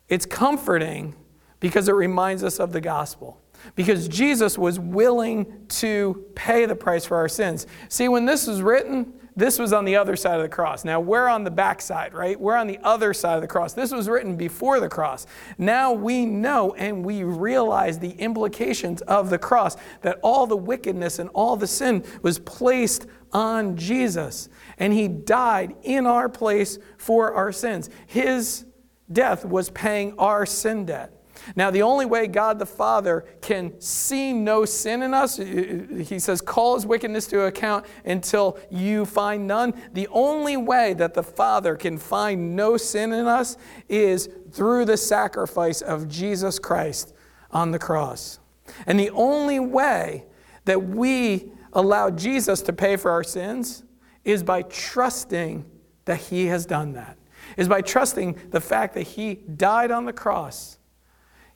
It's 0.07 0.25
comforting 0.25 1.15
because 1.59 1.87
it 1.87 1.93
reminds 1.93 2.43
us 2.43 2.59
of 2.59 2.71
the 2.73 2.81
gospel. 2.81 3.38
Because 3.75 4.07
Jesus 4.07 4.57
was 4.57 4.79
willing 4.79 5.65
to 5.69 6.25
pay 6.35 6.65
the 6.65 6.75
price 6.75 7.05
for 7.05 7.17
our 7.17 7.29
sins. 7.29 7.67
See, 7.87 8.07
when 8.07 8.25
this 8.25 8.47
was 8.47 8.61
written, 8.61 9.13
this 9.39 9.57
was 9.57 9.71
on 9.71 9.85
the 9.85 9.95
other 9.95 10.17
side 10.17 10.35
of 10.35 10.41
the 10.41 10.49
cross. 10.49 10.83
Now 10.83 10.99
we're 10.99 11.29
on 11.29 11.45
the 11.45 11.51
back 11.51 11.81
side, 11.81 12.13
right? 12.13 12.37
We're 12.37 12.57
on 12.57 12.67
the 12.67 12.77
other 12.83 13.13
side 13.13 13.35
of 13.35 13.41
the 13.41 13.47
cross. 13.47 13.71
This 13.73 13.91
was 13.91 14.09
written 14.09 14.35
before 14.35 14.81
the 14.81 14.89
cross. 14.89 15.25
Now 15.57 15.93
we 15.93 16.25
know 16.25 16.73
and 16.73 17.05
we 17.05 17.23
realize 17.23 17.99
the 17.99 18.11
implications 18.11 19.01
of 19.03 19.29
the 19.29 19.37
cross 19.37 19.77
that 20.01 20.19
all 20.23 20.45
the 20.45 20.57
wickedness 20.57 21.19
and 21.19 21.29
all 21.29 21.55
the 21.55 21.67
sin 21.67 22.03
was 22.21 22.37
placed 22.39 23.07
on 23.31 23.77
Jesus. 23.77 24.49
And 24.77 24.91
he 24.91 25.07
died 25.07 25.75
in 25.83 26.05
our 26.05 26.27
place 26.27 26.77
for 26.97 27.33
our 27.33 27.53
sins. 27.53 27.89
His 28.07 28.65
death 29.11 29.45
was 29.45 29.69
paying 29.69 30.19
our 30.19 30.45
sin 30.45 30.85
debt. 30.85 31.13
Now, 31.55 31.71
the 31.71 31.81
only 31.81 32.05
way 32.05 32.27
God 32.27 32.59
the 32.59 32.65
Father 32.65 33.25
can 33.41 33.79
see 33.79 34.33
no 34.33 34.65
sin 34.65 35.03
in 35.03 35.13
us, 35.13 35.37
he 35.37 36.19
says, 36.19 36.41
call 36.41 36.75
his 36.75 36.85
wickedness 36.85 37.27
to 37.27 37.41
account 37.41 37.85
until 38.05 38.57
you 38.69 39.05
find 39.05 39.47
none. 39.47 39.73
The 39.93 40.07
only 40.09 40.57
way 40.57 40.93
that 40.93 41.13
the 41.13 41.23
Father 41.23 41.75
can 41.75 41.97
find 41.97 42.55
no 42.55 42.77
sin 42.77 43.13
in 43.13 43.27
us 43.27 43.57
is 43.87 44.29
through 44.51 44.85
the 44.85 44.97
sacrifice 44.97 45.81
of 45.81 46.07
Jesus 46.07 46.59
Christ 46.59 47.13
on 47.51 47.71
the 47.71 47.79
cross. 47.79 48.39
And 48.85 48.99
the 48.99 49.09
only 49.11 49.59
way 49.59 50.25
that 50.65 50.83
we 50.83 51.51
allow 51.73 52.09
Jesus 52.09 52.61
to 52.63 52.73
pay 52.73 52.95
for 52.95 53.11
our 53.11 53.23
sins 53.23 53.83
is 54.23 54.43
by 54.43 54.63
trusting 54.63 55.65
that 56.05 56.17
he 56.17 56.47
has 56.47 56.65
done 56.65 56.93
that, 56.93 57.17
is 57.57 57.67
by 57.67 57.81
trusting 57.81 58.37
the 58.49 58.61
fact 58.61 58.95
that 58.95 59.03
he 59.03 59.35
died 59.35 59.91
on 59.91 60.05
the 60.05 60.13
cross 60.13 60.78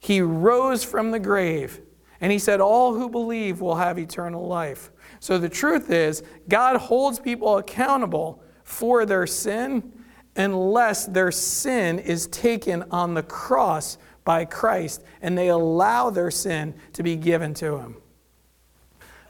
he 0.04 0.20
rose 0.20 0.84
from 0.84 1.12
the 1.12 1.20
grave, 1.20 1.80
and 2.20 2.30
he 2.30 2.38
said, 2.38 2.60
All 2.60 2.94
who 2.94 3.08
believe 3.08 3.62
will 3.62 3.76
have 3.76 3.98
eternal 3.98 4.46
life. 4.46 4.92
So 5.22 5.38
the 5.38 5.48
truth 5.48 5.90
is, 5.90 6.24
God 6.50 6.76
holds 6.76 7.20
people 7.20 7.58
accountable 7.58 8.44
for 8.66 9.06
their 9.06 9.26
sin 9.26 9.94
unless 10.36 11.06
their 11.06 11.32
sin 11.32 12.00
is 12.00 12.28
taken 12.28 12.84
on 12.92 13.14
the 13.14 13.24
cross 13.24 13.98
by 14.26 14.44
Christ 14.44 15.06
and 15.22 15.38
they 15.38 15.48
allow 15.48 16.10
their 16.10 16.32
sin 16.32 16.74
to 16.94 17.02
be 17.04 17.16
given 17.16 17.54
to 17.56 17.78
him. 17.78 17.96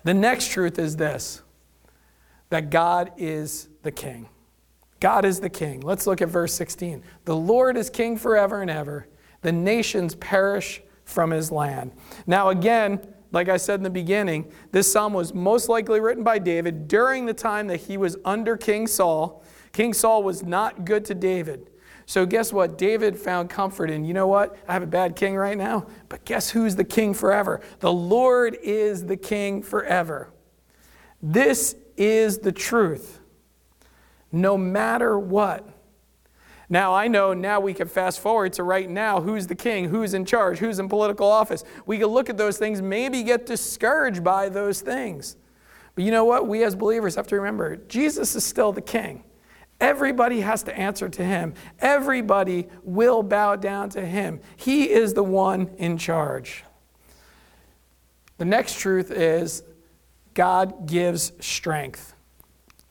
The 0.03 0.15
next 0.15 0.49
truth 0.49 0.79
is 0.79 0.95
this 0.95 1.43
that 2.49 2.71
God 2.71 3.12
is 3.17 3.69
the 3.83 3.91
king. 3.91 4.27
God 4.99 5.23
is 5.23 5.39
the 5.39 5.49
king. 5.49 5.81
Let's 5.81 6.07
look 6.07 6.19
at 6.23 6.29
verse 6.29 6.53
16. 6.55 7.03
The 7.25 7.36
Lord 7.36 7.77
is 7.77 7.91
king 7.91 8.17
forever 8.17 8.62
and 8.62 8.71
ever 8.71 9.07
the 9.43 9.51
nations 9.51 10.15
perish 10.15 10.82
from 11.06 11.32
his 11.32 11.51
land. 11.51 11.91
Now, 12.25 12.49
again, 12.49 12.99
like 13.32 13.49
I 13.49 13.58
said 13.58 13.79
in 13.79 13.84
the 13.84 13.89
beginning, 13.89 14.51
this 14.71 14.91
psalm 14.91 15.13
was 15.13 15.34
most 15.34 15.69
likely 15.69 15.99
written 15.99 16.23
by 16.23 16.39
David 16.39 16.88
during 16.88 17.25
the 17.25 17.34
time 17.34 17.67
that 17.67 17.82
he 17.82 17.97
was 17.97 18.15
under 18.23 18.58
King 18.58 18.88
Saul. 18.88 19.43
King 19.71 19.93
Saul 19.93 20.23
was 20.23 20.43
not 20.43 20.86
good 20.86 21.03
to 21.06 21.15
David. 21.15 21.69
So, 22.06 22.25
guess 22.25 22.51
what? 22.51 22.77
David 22.77 23.17
found 23.17 23.49
comfort 23.49 23.89
in, 23.89 24.06
you 24.06 24.13
know 24.13 24.27
what? 24.27 24.58
I 24.67 24.73
have 24.73 24.84
a 24.84 24.88
bad 24.88 25.15
king 25.15 25.36
right 25.36 25.58
now, 25.58 25.88
but 26.10 26.25
guess 26.25 26.49
who's 26.49 26.75
the 26.75 26.84
king 26.84 27.13
forever? 27.13 27.62
The 27.79 27.93
Lord 27.93 28.58
is 28.62 29.06
the 29.06 29.17
king 29.17 29.63
forever. 29.63 30.32
This 31.21 31.75
is 31.95 32.39
the 32.39 32.51
truth. 32.51 33.19
No 34.32 34.58
matter 34.58 35.17
what, 35.17 35.67
now, 36.73 36.91
I 36.91 37.07
know 37.07 37.36
now 37.36 37.59
we 37.59 37.71
can 37.75 37.88
fast 37.88 38.19
forward 38.19 38.53
to 38.53 38.63
right 38.63 38.89
now 38.89 39.21
who's 39.21 39.45
the 39.45 39.53
king, 39.53 39.89
who's 39.89 40.15
in 40.15 40.25
charge, 40.25 40.57
who's 40.57 40.79
in 40.79 40.89
political 40.89 41.27
office. 41.27 41.63
We 41.86 41.99
can 41.99 42.07
look 42.07 42.31
at 42.31 42.38
those 42.38 42.57
things, 42.57 42.81
maybe 42.81 43.21
get 43.21 43.45
discouraged 43.45 44.23
by 44.23 44.49
those 44.49 44.81
things. 44.81 45.38
But 45.93 46.03
you 46.03 46.09
know 46.09 46.25
what? 46.25 46.47
We 46.47 46.63
as 46.63 46.73
believers 46.73 47.13
have 47.13 47.27
to 47.27 47.36
remember 47.36 47.75
Jesus 47.75 48.36
is 48.36 48.43
still 48.43 48.71
the 48.71 48.81
king. 48.81 49.23
Everybody 49.79 50.41
has 50.41 50.63
to 50.63 50.75
answer 50.75 51.09
to 51.09 51.23
him, 51.23 51.53
everybody 51.77 52.67
will 52.81 53.21
bow 53.21 53.55
down 53.55 53.89
to 53.89 54.03
him. 54.03 54.39
He 54.55 54.89
is 54.89 55.13
the 55.13 55.23
one 55.23 55.69
in 55.77 55.99
charge. 55.99 56.63
The 58.39 58.45
next 58.45 58.79
truth 58.79 59.12
is 59.12 59.62
God 60.33 60.88
gives 60.88 61.33
strength. 61.39 62.15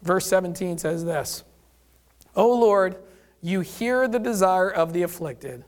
Verse 0.03 0.27
17 0.27 0.79
says 0.79 1.05
this 1.05 1.42
O 2.37 2.49
Lord, 2.49 3.03
you 3.42 3.61
hear 3.61 4.09
the 4.09 4.18
desire 4.18 4.70
of 4.70 4.92
the 4.92 5.02
afflicted. 5.02 5.64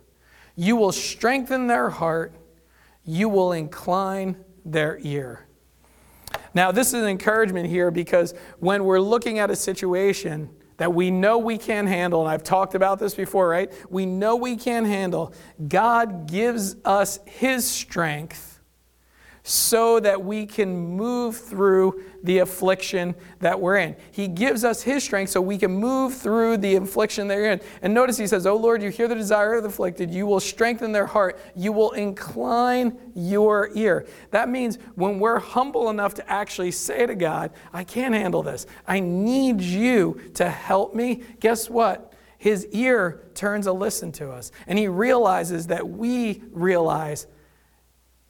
You 0.56 0.76
will 0.76 0.92
strengthen 0.92 1.66
their 1.66 1.90
heart. 1.90 2.32
You 3.04 3.28
will 3.28 3.52
incline 3.52 4.37
their 4.64 4.98
ear. 5.02 5.46
Now, 6.54 6.70
this 6.70 6.88
is 6.88 7.02
an 7.02 7.08
encouragement 7.08 7.68
here 7.68 7.90
because 7.90 8.32
when 8.60 8.84
we're 8.84 9.00
looking 9.00 9.40
at 9.40 9.50
a 9.50 9.56
situation 9.56 10.48
that 10.76 10.92
we 10.92 11.10
know 11.10 11.38
we 11.38 11.58
can't 11.58 11.88
handle, 11.88 12.22
and 12.22 12.30
I've 12.30 12.44
talked 12.44 12.74
about 12.74 12.98
this 12.98 13.14
before, 13.14 13.48
right? 13.48 13.72
We 13.90 14.06
know 14.06 14.37
we 14.37 14.56
can't 14.56 14.87
handle, 14.87 15.34
God 15.68 16.28
gives 16.28 16.76
us 16.84 17.18
His 17.26 17.68
strength 17.68 18.54
so 19.46 20.00
that 20.00 20.24
we 20.24 20.46
can 20.46 20.74
move 20.74 21.37
through 21.37 22.02
the 22.22 22.38
affliction 22.38 23.14
that 23.40 23.61
we're 23.61 23.76
in. 23.76 23.94
He 24.11 24.26
gives 24.26 24.64
us 24.64 24.83
His 24.83 25.04
strength 25.04 25.28
so 25.28 25.42
we 25.42 25.59
can 25.59 25.70
move 25.70 26.14
through 26.14 26.57
the 26.57 26.76
affliction 26.76 27.28
that 27.28 27.35
you're 27.35 27.52
in. 27.52 27.61
And 27.83 27.92
notice 27.92 28.16
He 28.16 28.26
says, 28.26 28.46
Oh 28.46 28.57
Lord, 28.57 28.83
you 28.83 28.88
hear 28.88 29.07
the 29.07 29.14
desire 29.14 29.57
of 29.57 29.62
the 29.62 29.68
afflicted. 29.68 30.11
You 30.11 30.24
will 30.26 30.40
strengthen 30.40 30.92
their 30.92 31.04
heart. 31.04 31.38
You 31.54 31.72
will 31.72 31.90
incline 31.92 32.96
your 33.14 33.68
ear. 33.74 34.07
That 34.30 34.48
means 34.48 34.78
when 34.94 35.18
we're 35.18 35.40
humble 35.40 35.90
enough 35.90 36.14
to 36.14 36.30
actually 36.30 36.70
say 36.70 37.04
to 37.04 37.14
God, 37.14 37.50
I 37.70 37.85
can't 37.85 38.14
handle 38.14 38.42
this. 38.42 38.66
I 38.88 39.00
need 39.00 39.61
you 39.61 40.22
to 40.35 40.48
help 40.48 40.94
me. 40.94 41.22
Guess 41.40 41.68
what? 41.68 42.14
His 42.38 42.66
ear 42.72 43.24
turns 43.35 43.66
a 43.66 43.72
listen 43.74 44.11
to 44.12 44.30
us. 44.30 44.52
And 44.66 44.78
He 44.78 44.88
realizes 44.88 45.66
that 45.66 45.87
we 45.87 46.42
realize 46.50 47.26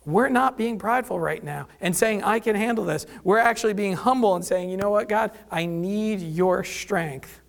we're 0.06 0.28
not 0.28 0.58
being 0.58 0.78
prideful 0.78 1.18
right 1.18 1.42
now 1.42 1.66
and 1.80 1.96
saying, 1.96 2.22
I 2.22 2.38
can 2.38 2.56
handle 2.56 2.84
this. 2.84 3.06
We're 3.22 3.38
actually 3.38 3.72
being 3.72 3.94
humble 3.94 4.34
and 4.34 4.44
saying, 4.44 4.70
you 4.70 4.76
know 4.76 4.90
what, 4.90 5.08
God, 5.08 5.32
I 5.50 5.66
need 5.66 6.20
your 6.20 6.62
strength 6.64 7.40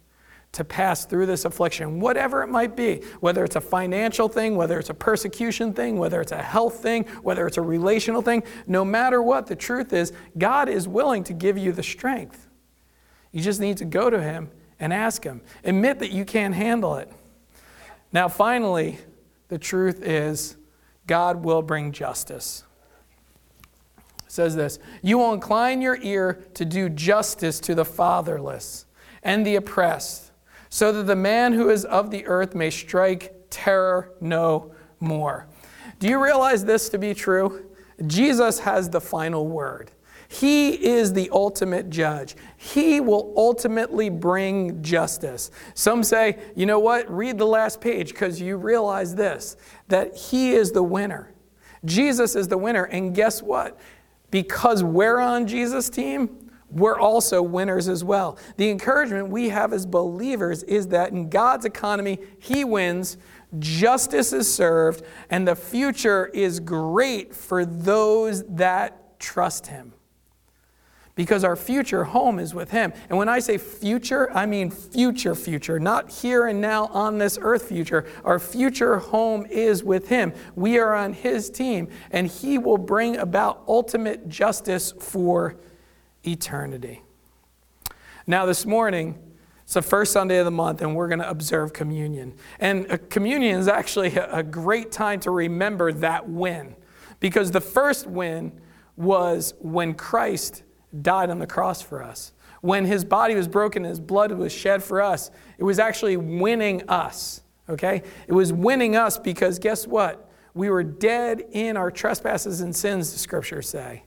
to 0.54 0.64
pass 0.64 1.04
through 1.04 1.26
this 1.26 1.44
affliction, 1.44 2.00
whatever 2.00 2.42
it 2.42 2.48
might 2.48 2.78
be, 2.78 3.02
whether 3.20 3.44
it's 3.44 3.58
a 3.58 3.62
financial 3.62 4.30
thing, 4.30 4.56
whether 4.56 4.80
it's 4.80 4.90
a 4.90 4.94
persecution 4.94 5.74
thing, 5.74 5.98
whether 5.98 6.22
it's 6.22 6.32
a 6.32 6.42
health 6.42 6.82
thing, 6.82 7.04
whether 7.24 7.46
it's 7.46 7.58
a 7.58 7.62
relational 7.62 8.22
thing, 8.22 8.42
no 8.66 8.86
matter 8.86 9.22
what, 9.22 9.48
the 9.48 9.56
truth 9.56 9.92
is, 9.92 10.14
God 10.38 10.70
is 10.70 10.88
willing 10.88 11.26
to 11.26 11.34
give 11.34 11.58
you 11.58 11.74
the 11.74 11.84
strength. 11.84 12.48
You 13.34 13.42
just 13.42 13.60
need 13.60 13.76
to 13.78 13.86
go 13.86 14.10
to 14.10 14.22
Him 14.22 14.50
and 14.80 14.94
ask 14.94 15.26
Him. 15.26 15.42
Admit 15.66 16.00
that 16.00 16.12
you 16.12 16.24
can't 16.24 16.56
handle 16.56 16.96
it. 16.96 17.12
Now, 18.14 18.30
finally, 18.30 19.00
the 19.50 19.58
truth 19.58 20.02
is, 20.02 20.56
God 21.08 21.44
will 21.44 21.62
bring 21.62 21.92
justice. 21.92 22.64
It 24.26 24.32
says 24.32 24.56
this 24.56 24.80
You 25.02 25.18
will 25.18 25.34
incline 25.34 25.82
your 25.82 25.98
ear 26.02 26.46
to 26.54 26.66
do 26.66 26.90
justice 26.90 27.60
to 27.62 27.76
the 27.76 27.86
fatherless 27.86 28.86
and 29.24 29.46
the 29.46 29.56
oppressed, 29.56 30.32
so 30.70 30.92
that 30.92 31.04
the 31.04 31.16
man 31.16 31.54
who 31.54 31.70
is 31.70 31.86
of 31.86 32.12
the 32.12 32.26
earth 32.26 32.56
may 32.56 32.70
strike 32.70 33.34
terror 33.50 34.12
no 34.22 34.74
more. 35.00 35.48
Do 36.00 36.08
you 36.08 36.22
realize 36.24 36.66
this 36.66 36.90
to 36.90 36.98
be 36.98 37.14
true? 37.14 37.66
Jesus 38.06 38.60
has 38.60 38.90
the 38.90 39.02
final 39.02 39.48
word. 39.48 39.92
He 40.40 40.72
is 40.72 41.14
the 41.14 41.30
ultimate 41.32 41.90
judge. 41.90 42.36
He 42.58 43.00
will 43.00 43.34
ultimately 43.38 44.10
bring 44.10 44.82
justice. 44.82 45.50
Some 45.76 46.04
say, 46.04 46.40
you 46.56 46.66
know 46.66 46.80
what? 46.80 47.10
Read 47.10 47.38
the 47.38 47.46
last 47.46 47.80
page 47.80 48.10
because 48.10 48.42
you 48.42 48.58
realize 48.58 49.16
this 49.16 49.56
that 49.88 50.16
He 50.16 50.52
is 50.52 50.72
the 50.72 50.84
winner. 50.84 51.32
Jesus 51.86 52.36
is 52.36 52.50
the 52.50 52.58
winner. 52.58 52.84
And 52.84 53.16
guess 53.16 53.42
what? 53.42 53.80
Because 54.30 54.84
we're 54.84 55.20
on 55.20 55.48
Jesus' 55.48 55.90
team, 55.90 56.50
we're 56.70 57.00
also 57.00 57.42
winners 57.42 57.88
as 57.88 58.04
well. 58.04 58.38
The 58.58 58.70
encouragement 58.70 59.30
we 59.30 59.50
have 59.50 59.72
as 59.72 59.86
believers 59.86 60.64
is 60.64 60.88
that 60.88 61.12
in 61.12 61.30
God's 61.30 61.64
economy, 61.64 62.20
He 62.40 62.66
wins, 62.66 63.18
justice 63.60 64.34
is 64.34 64.54
served, 64.54 65.04
and 65.30 65.48
the 65.48 65.56
future 65.56 66.26
is 66.34 66.60
great 66.60 67.34
for 67.34 67.66
those 67.66 68.44
that 68.56 69.18
trust 69.20 69.68
Him. 69.68 69.94
Because 71.16 71.46
our 71.46 71.56
future 71.56 72.04
home 72.04 72.40
is 72.40 72.54
with 72.54 72.72
Him. 72.72 72.92
And 73.10 73.18
when 73.18 73.30
I 73.30 73.40
say 73.40 73.58
future, 73.58 74.30
I 74.34 74.46
mean 74.46 74.70
future, 74.70 75.34
future, 75.34 75.80
not 75.80 76.12
here 76.12 76.48
and 76.48 76.60
now 76.60 76.88
on 76.88 77.18
this 77.18 77.40
earth 77.42 77.70
future. 77.70 78.06
Our 78.26 78.38
future 78.38 79.00
home 79.00 79.46
is 79.46 79.82
with 79.82 80.10
Him. 80.10 80.34
We 80.56 80.78
are 80.78 80.94
on 80.94 81.14
His 81.14 81.50
team, 81.50 81.88
and 82.12 82.28
He 82.28 82.58
will 82.58 82.78
bring 82.78 83.16
about 83.16 83.64
ultimate 83.68 84.28
justice 84.28 84.92
for 85.00 85.56
eternity. 86.28 87.02
Now, 88.28 88.46
this 88.46 88.66
morning, 88.66 89.18
it's 89.64 89.74
the 89.74 89.82
first 89.82 90.12
Sunday 90.12 90.38
of 90.38 90.46
the 90.46 90.52
month, 90.52 90.82
and 90.82 90.96
we're 90.96 91.08
going 91.08 91.20
to 91.20 91.30
observe 91.30 91.74
communion. 91.74 92.36
And 92.60 92.92
uh, 92.92 92.98
communion 93.10 93.60
is 93.60 93.68
actually 93.68 94.16
a 94.16 94.44
great 94.44 94.92
time 94.92 95.20
to 95.22 95.32
remember 95.32 95.92
that 95.92 96.30
win. 96.30 96.76
Because 97.20 97.52
the 97.52 97.62
first 97.62 98.06
win 98.06 98.60
was 98.96 99.54
when 99.60 99.96
Christ 99.96 100.64
died 101.02 101.30
on 101.30 101.40
the 101.40 101.48
cross 101.48 101.82
for 101.82 102.04
us. 102.04 102.32
When 102.62 102.86
his 102.86 103.06
body 103.06 103.36
was 103.36 103.48
broken, 103.48 103.84
and 103.84 103.90
his 103.90 104.00
blood 104.00 104.32
was 104.32 104.52
shed 104.52 104.84
for 104.84 105.02
us. 105.02 105.30
It 105.58 105.64
was 105.64 105.78
actually 105.78 106.18
winning 106.18 106.90
us, 106.90 107.42
okay? 107.70 108.02
It 108.28 108.34
was 108.34 108.52
winning 108.52 108.96
us 108.96 109.18
because 109.18 109.60
guess 109.60 109.86
what? 109.86 110.30
We 110.54 110.70
were 110.70 110.84
dead 110.84 111.44
in 111.52 111.78
our 111.78 111.92
trespasses 111.92 112.62
and 112.62 112.76
sins, 112.76 113.14
the 113.14 113.20
scriptures 113.20 113.70
say. 113.70 114.04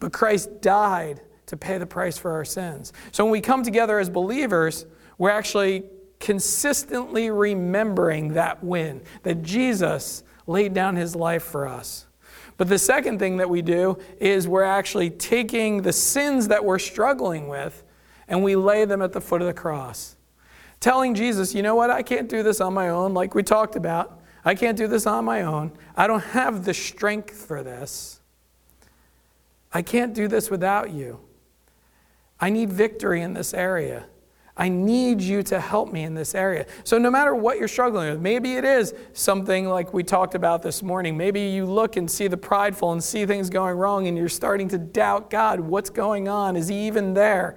But 0.00 0.12
Christ 0.12 0.60
died 0.62 1.20
to 1.46 1.56
pay 1.56 1.78
the 1.78 1.86
price 1.86 2.16
for 2.16 2.32
our 2.32 2.44
sins. 2.44 2.92
So 3.12 3.24
when 3.24 3.32
we 3.32 3.40
come 3.40 3.62
together 3.62 3.98
as 3.98 4.08
believers, 4.08 4.86
we're 5.18 5.30
actually 5.30 5.84
consistently 6.20 7.30
remembering 7.30 8.34
that 8.34 8.62
win, 8.62 9.02
that 9.22 9.42
Jesus 9.42 10.22
laid 10.46 10.74
down 10.74 10.96
his 10.96 11.14
life 11.14 11.42
for 11.42 11.66
us. 11.68 12.06
But 12.58 12.68
the 12.68 12.78
second 12.78 13.18
thing 13.20 13.38
that 13.38 13.48
we 13.48 13.62
do 13.62 13.98
is 14.20 14.46
we're 14.46 14.64
actually 14.64 15.10
taking 15.10 15.82
the 15.82 15.92
sins 15.92 16.48
that 16.48 16.64
we're 16.64 16.80
struggling 16.80 17.48
with 17.48 17.84
and 18.26 18.42
we 18.42 18.56
lay 18.56 18.84
them 18.84 19.00
at 19.00 19.12
the 19.12 19.20
foot 19.20 19.40
of 19.40 19.46
the 19.46 19.54
cross. 19.54 20.16
Telling 20.80 21.14
Jesus, 21.14 21.54
you 21.54 21.62
know 21.62 21.76
what, 21.76 21.88
I 21.88 22.02
can't 22.02 22.28
do 22.28 22.42
this 22.42 22.60
on 22.60 22.74
my 22.74 22.90
own, 22.90 23.14
like 23.14 23.34
we 23.34 23.42
talked 23.42 23.74
about. 23.74 24.20
I 24.44 24.54
can't 24.54 24.76
do 24.76 24.86
this 24.86 25.06
on 25.06 25.24
my 25.24 25.42
own. 25.42 25.72
I 25.96 26.06
don't 26.06 26.22
have 26.22 26.64
the 26.64 26.74
strength 26.74 27.34
for 27.46 27.62
this. 27.62 28.20
I 29.72 29.82
can't 29.82 30.12
do 30.12 30.28
this 30.28 30.50
without 30.50 30.90
you. 30.90 31.20
I 32.40 32.50
need 32.50 32.72
victory 32.72 33.22
in 33.22 33.34
this 33.34 33.54
area. 33.54 34.06
I 34.58 34.68
need 34.68 35.20
you 35.20 35.44
to 35.44 35.60
help 35.60 35.92
me 35.92 36.02
in 36.02 36.14
this 36.14 36.34
area. 36.34 36.66
So, 36.82 36.98
no 36.98 37.12
matter 37.12 37.32
what 37.32 37.58
you're 37.58 37.68
struggling 37.68 38.10
with, 38.10 38.20
maybe 38.20 38.54
it 38.54 38.64
is 38.64 38.92
something 39.12 39.68
like 39.68 39.94
we 39.94 40.02
talked 40.02 40.34
about 40.34 40.62
this 40.62 40.82
morning. 40.82 41.16
Maybe 41.16 41.42
you 41.42 41.64
look 41.64 41.96
and 41.96 42.10
see 42.10 42.26
the 42.26 42.36
prideful 42.36 42.90
and 42.90 43.02
see 43.02 43.24
things 43.24 43.50
going 43.50 43.78
wrong 43.78 44.08
and 44.08 44.18
you're 44.18 44.28
starting 44.28 44.68
to 44.70 44.78
doubt 44.78 45.30
God. 45.30 45.60
What's 45.60 45.90
going 45.90 46.28
on? 46.28 46.56
Is 46.56 46.66
He 46.66 46.88
even 46.88 47.14
there? 47.14 47.56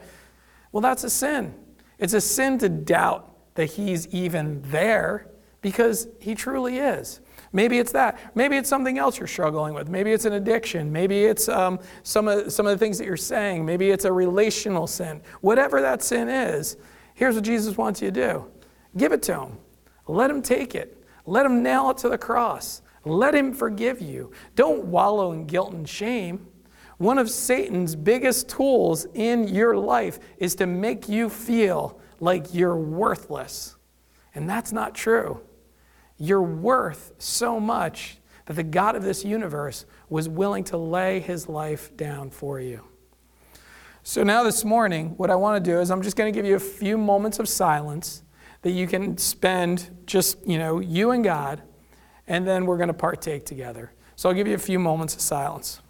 Well, 0.72 0.82
that's 0.82 1.04
a 1.04 1.10
sin. 1.10 1.56
It's 1.98 2.14
a 2.14 2.22
sin 2.22 2.60
to 2.60 2.70
doubt 2.70 3.36
that 3.56 3.72
He's 3.72 4.08
even 4.10 4.62
there 4.68 5.28
because 5.62 6.08
He 6.20 6.36
truly 6.36 6.78
is. 6.78 7.20
Maybe 7.54 7.80
it's 7.80 7.92
that. 7.92 8.18
Maybe 8.36 8.58
it's 8.58 8.70
something 8.70 8.98
else 8.98 9.18
you're 9.18 9.28
struggling 9.28 9.74
with. 9.74 9.90
Maybe 9.90 10.14
it's 10.14 10.26
an 10.26 10.34
addiction. 10.34 10.92
Maybe 10.92 11.26
it's 11.26 11.50
um, 11.50 11.80
some, 12.04 12.28
of, 12.28 12.52
some 12.52 12.66
of 12.66 12.72
the 12.72 12.78
things 12.78 12.98
that 12.98 13.06
you're 13.06 13.18
saying. 13.18 13.66
Maybe 13.66 13.90
it's 13.90 14.06
a 14.06 14.14
relational 14.14 14.88
sin. 14.88 15.22
Whatever 15.42 15.82
that 15.82 16.02
sin 16.02 16.30
is, 16.30 16.78
here's 17.22 17.36
what 17.36 17.44
Jesus 17.44 17.78
wants 17.78 18.02
you 18.02 18.10
to 18.10 18.20
do 18.20 18.48
give 18.98 19.12
it 19.12 19.22
to 19.22 19.42
Him. 19.42 19.58
Let 20.08 20.32
Him 20.32 20.42
take 20.42 20.74
it. 20.74 21.06
Let 21.28 21.46
Him 21.46 21.62
nail 21.62 21.92
it 21.92 21.98
to 22.00 22.10
the 22.10 22.18
cross. 22.18 22.82
Let 23.06 23.36
Him 23.36 23.54
forgive 23.54 24.02
you. 24.02 24.32
Don't 24.56 24.86
wallow 24.86 25.32
in 25.32 25.46
guilt 25.46 25.72
and 25.72 25.88
shame. 25.88 26.48
One 26.98 27.20
of 27.20 27.30
Satan's 27.30 27.96
biggest 27.96 28.50
tools 28.50 29.06
in 29.14 29.48
your 29.48 29.78
life 29.78 30.18
is 30.40 30.56
to 30.56 30.66
make 30.66 31.08
you 31.08 31.30
feel 31.30 32.00
like 32.20 32.56
you're 32.56 32.76
worthless. 32.76 33.76
And 34.34 34.50
that's 34.50 34.72
not 34.72 34.96
true. 34.96 35.42
You're 36.18 36.42
worth 36.42 37.14
so 37.20 37.60
much 37.60 38.18
that 38.48 38.56
the 38.56 38.64
God 38.64 38.96
of 38.96 39.04
this 39.04 39.24
universe 39.24 39.86
was 40.10 40.28
willing 40.28 40.64
to 40.66 40.78
lay 40.78 41.20
his 41.20 41.48
life 41.48 41.96
down 41.96 42.32
for 42.32 42.60
you. 42.60 42.82
So, 44.04 44.24
now 44.24 44.42
this 44.42 44.66
morning, 44.66 45.14
what 45.18 45.30
I 45.30 45.36
want 45.36 45.64
to 45.64 45.72
do 45.72 45.80
is 45.80 45.92
I'm 45.92 46.02
just 46.02 46.18
going 46.18 46.34
to 46.34 46.36
give 46.36 46.44
you 46.44 46.56
a 46.56 46.60
few 46.60 46.98
moments 46.98 47.38
of 47.38 47.48
silence 47.48 48.24
that 48.64 48.72
you 48.72 48.88
can 48.88 49.16
spend 49.20 49.96
just, 50.08 50.38
you 50.48 50.58
know, 50.58 50.80
you 50.80 51.12
and 51.12 51.24
God, 51.24 51.62
and 52.26 52.48
then 52.48 52.66
we're 52.66 52.78
going 52.78 52.88
to 52.88 52.96
partake 52.96 53.46
together. 53.46 53.94
So, 54.16 54.28
I'll 54.28 54.36
give 54.36 54.48
you 54.48 54.56
a 54.56 54.60
few 54.60 54.80
moments 54.80 55.14
of 55.14 55.22
silence. 55.22 55.82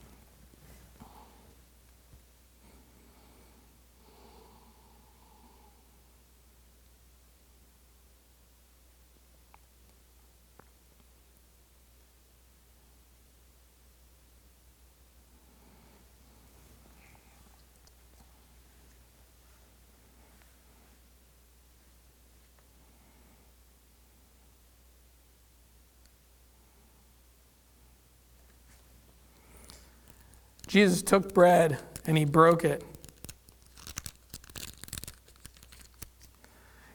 Jesus 30.71 31.01
took 31.01 31.33
bread 31.33 31.79
and 32.07 32.17
he 32.17 32.23
broke 32.23 32.63
it. 32.63 32.81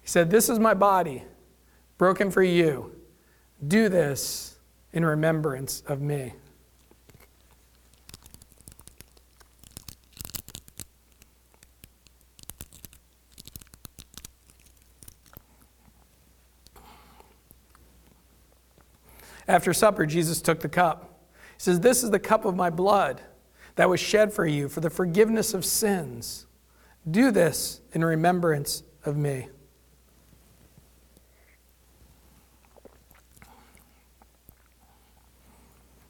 He 0.01 0.09
said, 0.09 0.31
This 0.31 0.49
is 0.49 0.59
my 0.59 0.73
body, 0.73 1.25
broken 1.99 2.31
for 2.31 2.43
you. 2.43 2.97
Do 3.69 3.91
this 3.91 4.59
in 4.95 5.05
remembrance 5.05 5.83
of 5.87 6.01
me. 6.01 6.33
After 19.47 19.75
supper, 19.75 20.07
Jesus 20.07 20.41
took 20.41 20.61
the 20.61 20.71
cup. 20.71 21.21
He 21.59 21.61
says, 21.61 21.81
This 21.81 22.03
is 22.03 22.11
the 22.11 22.19
cup 22.19 22.47
of 22.47 22.57
my 22.57 22.71
blood 22.71 23.21
that 23.77 23.89
was 23.89 24.01
shed 24.01 24.33
for 24.33 24.47
you 24.47 24.69
for 24.69 24.81
the 24.81 24.91
forgiveness 24.91 25.55
of 25.55 25.65
sins. 25.65 26.47
Do 27.09 27.31
this 27.31 27.81
in 27.93 28.05
remembrance 28.05 28.83
of 29.05 29.17
me. 29.17 29.49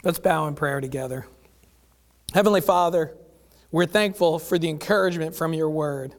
Let's 0.02 0.20
bow 0.20 0.46
in 0.46 0.54
prayer 0.54 0.80
together. 0.80 1.26
Heavenly 2.32 2.60
Father, 2.60 3.16
we're 3.72 3.86
thankful 3.86 4.38
for 4.38 4.56
the 4.56 4.68
encouragement 4.68 5.34
from 5.34 5.52
your 5.52 5.68
word. 5.68 6.14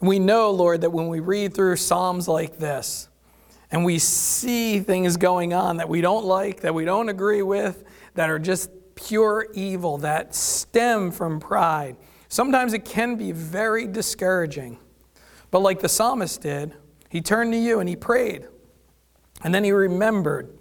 We 0.00 0.18
know, 0.18 0.50
Lord, 0.50 0.80
that 0.80 0.90
when 0.90 1.08
we 1.08 1.20
read 1.20 1.54
through 1.54 1.76
Psalms 1.76 2.26
like 2.26 2.58
this 2.58 3.08
and 3.70 3.84
we 3.84 3.98
see 3.98 4.80
things 4.80 5.18
going 5.18 5.52
on 5.52 5.76
that 5.76 5.88
we 5.88 6.00
don't 6.00 6.24
like, 6.24 6.60
that 6.60 6.74
we 6.74 6.86
don't 6.86 7.10
agree 7.10 7.42
with, 7.42 7.84
that 8.14 8.30
are 8.30 8.38
just 8.38 8.70
pure 8.94 9.48
evil 9.54 9.98
that 9.98 10.34
stem 10.34 11.10
from 11.10 11.40
pride. 11.40 11.96
Sometimes 12.28 12.72
it 12.72 12.84
can 12.84 13.16
be 13.16 13.32
very 13.32 13.86
discouraging. 13.86 14.78
But 15.50 15.60
like 15.60 15.80
the 15.80 15.88
psalmist 15.88 16.40
did, 16.40 16.74
he 17.08 17.20
turned 17.20 17.52
to 17.52 17.58
you 17.58 17.80
and 17.80 17.88
he 17.88 17.96
prayed. 17.96 18.48
And 19.42 19.54
then 19.54 19.64
he 19.64 19.72
remembered 19.72 20.56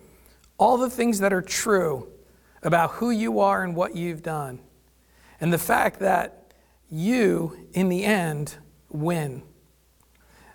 all 0.57 0.77
the 0.77 0.89
things 0.89 1.19
that 1.19 1.33
are 1.33 1.41
true 1.41 2.07
about 2.61 2.91
who 2.91 3.09
you 3.09 3.39
are 3.39 3.63
and 3.63 3.75
what 3.75 3.95
you've 3.95 4.21
done. 4.21 4.59
And 5.41 5.51
the 5.51 5.57
fact 5.57 5.99
that 5.99 6.53
you, 6.89 7.67
in 7.73 7.89
the 7.89 8.03
end, 8.03 8.57
win. 8.89 9.43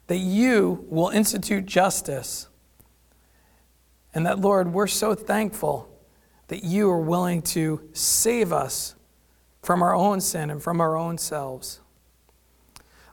that 0.09 0.17
you 0.19 0.85
will 0.89 1.11
institute 1.11 1.67
justice. 1.67 2.49
And 4.15 4.27
that, 4.27 4.41
Lord, 4.41 4.73
we're 4.73 4.87
so 4.87 5.15
thankful 5.15 5.89
that 6.49 6.65
you 6.65 6.91
are 6.91 7.01
willing 7.01 7.43
to 7.43 7.89
save 7.93 8.53
us 8.53 8.95
from 9.63 9.83
our 9.83 9.95
own 9.95 10.21
sin 10.21 10.51
and 10.51 10.63
from 10.63 10.81
our 10.81 10.97
own 10.97 11.19
selves. 11.19 11.81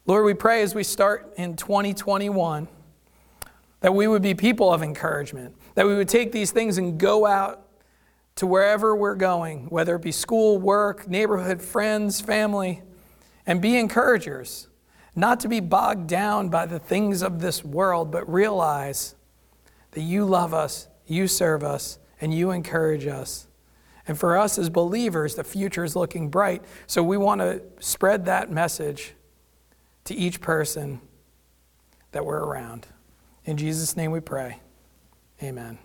Lord, 0.06 0.26
we 0.26 0.34
pray 0.34 0.62
as 0.62 0.76
we 0.76 0.84
start 0.84 1.34
in 1.38 1.56
2021 1.56 2.68
that 3.82 3.94
we 3.94 4.08
would 4.08 4.22
be 4.22 4.34
people 4.34 4.74
of 4.74 4.82
encouragement, 4.82 5.56
that 5.76 5.86
we 5.86 5.96
would 5.96 6.10
take 6.10 6.32
these 6.32 6.52
things 6.52 6.78
and 6.78 7.00
go 7.00 7.26
out 7.26 7.68
to 8.36 8.48
wherever 8.48 8.96
we're 8.96 9.16
going, 9.16 9.66
whether 9.70 9.96
it 9.96 10.02
be 10.02 10.12
school, 10.12 10.58
work, 10.58 11.08
neighborhood, 11.08 11.62
friends, 11.62 12.22
family, 12.22 12.82
and 13.46 13.62
be 13.62 13.78
encouragers, 13.78 14.68
not 15.16 15.40
to 15.40 15.48
be 15.48 15.60
bogged 15.60 16.08
down 16.08 16.50
by 16.50 16.66
the 16.66 16.80
things 16.80 17.22
of 17.22 17.40
this 17.40 17.64
world, 17.64 18.12
but 18.12 18.30
realize 18.32 19.16
that 19.92 20.02
you 20.02 20.26
love 20.26 20.54
us, 20.54 20.88
you 21.06 21.28
serve 21.28 21.64
us, 21.64 21.98
and 22.22 22.34
you 22.34 22.52
encourage 22.52 23.08
us. 23.08 23.48
And 24.08 24.18
for 24.18 24.38
us 24.38 24.58
as 24.58 24.70
believers, 24.70 25.36
the 25.36 25.44
future 25.44 25.84
is 25.84 25.96
looking 25.96 26.30
bright. 26.30 26.64
So 26.88 27.02
we 27.02 27.18
want 27.18 27.42
to 27.42 27.62
spread 27.80 28.26
that 28.26 28.52
message 28.52 29.14
to 30.06 30.14
each 30.14 30.42
person 30.42 31.02
that 32.12 32.26
we're 32.26 32.44
around. 32.44 32.88
In 33.46 33.58
Jesus' 33.58 33.98
name 33.98 34.12
we 34.12 34.20
pray. 34.20 34.60
Amen. 35.42 35.80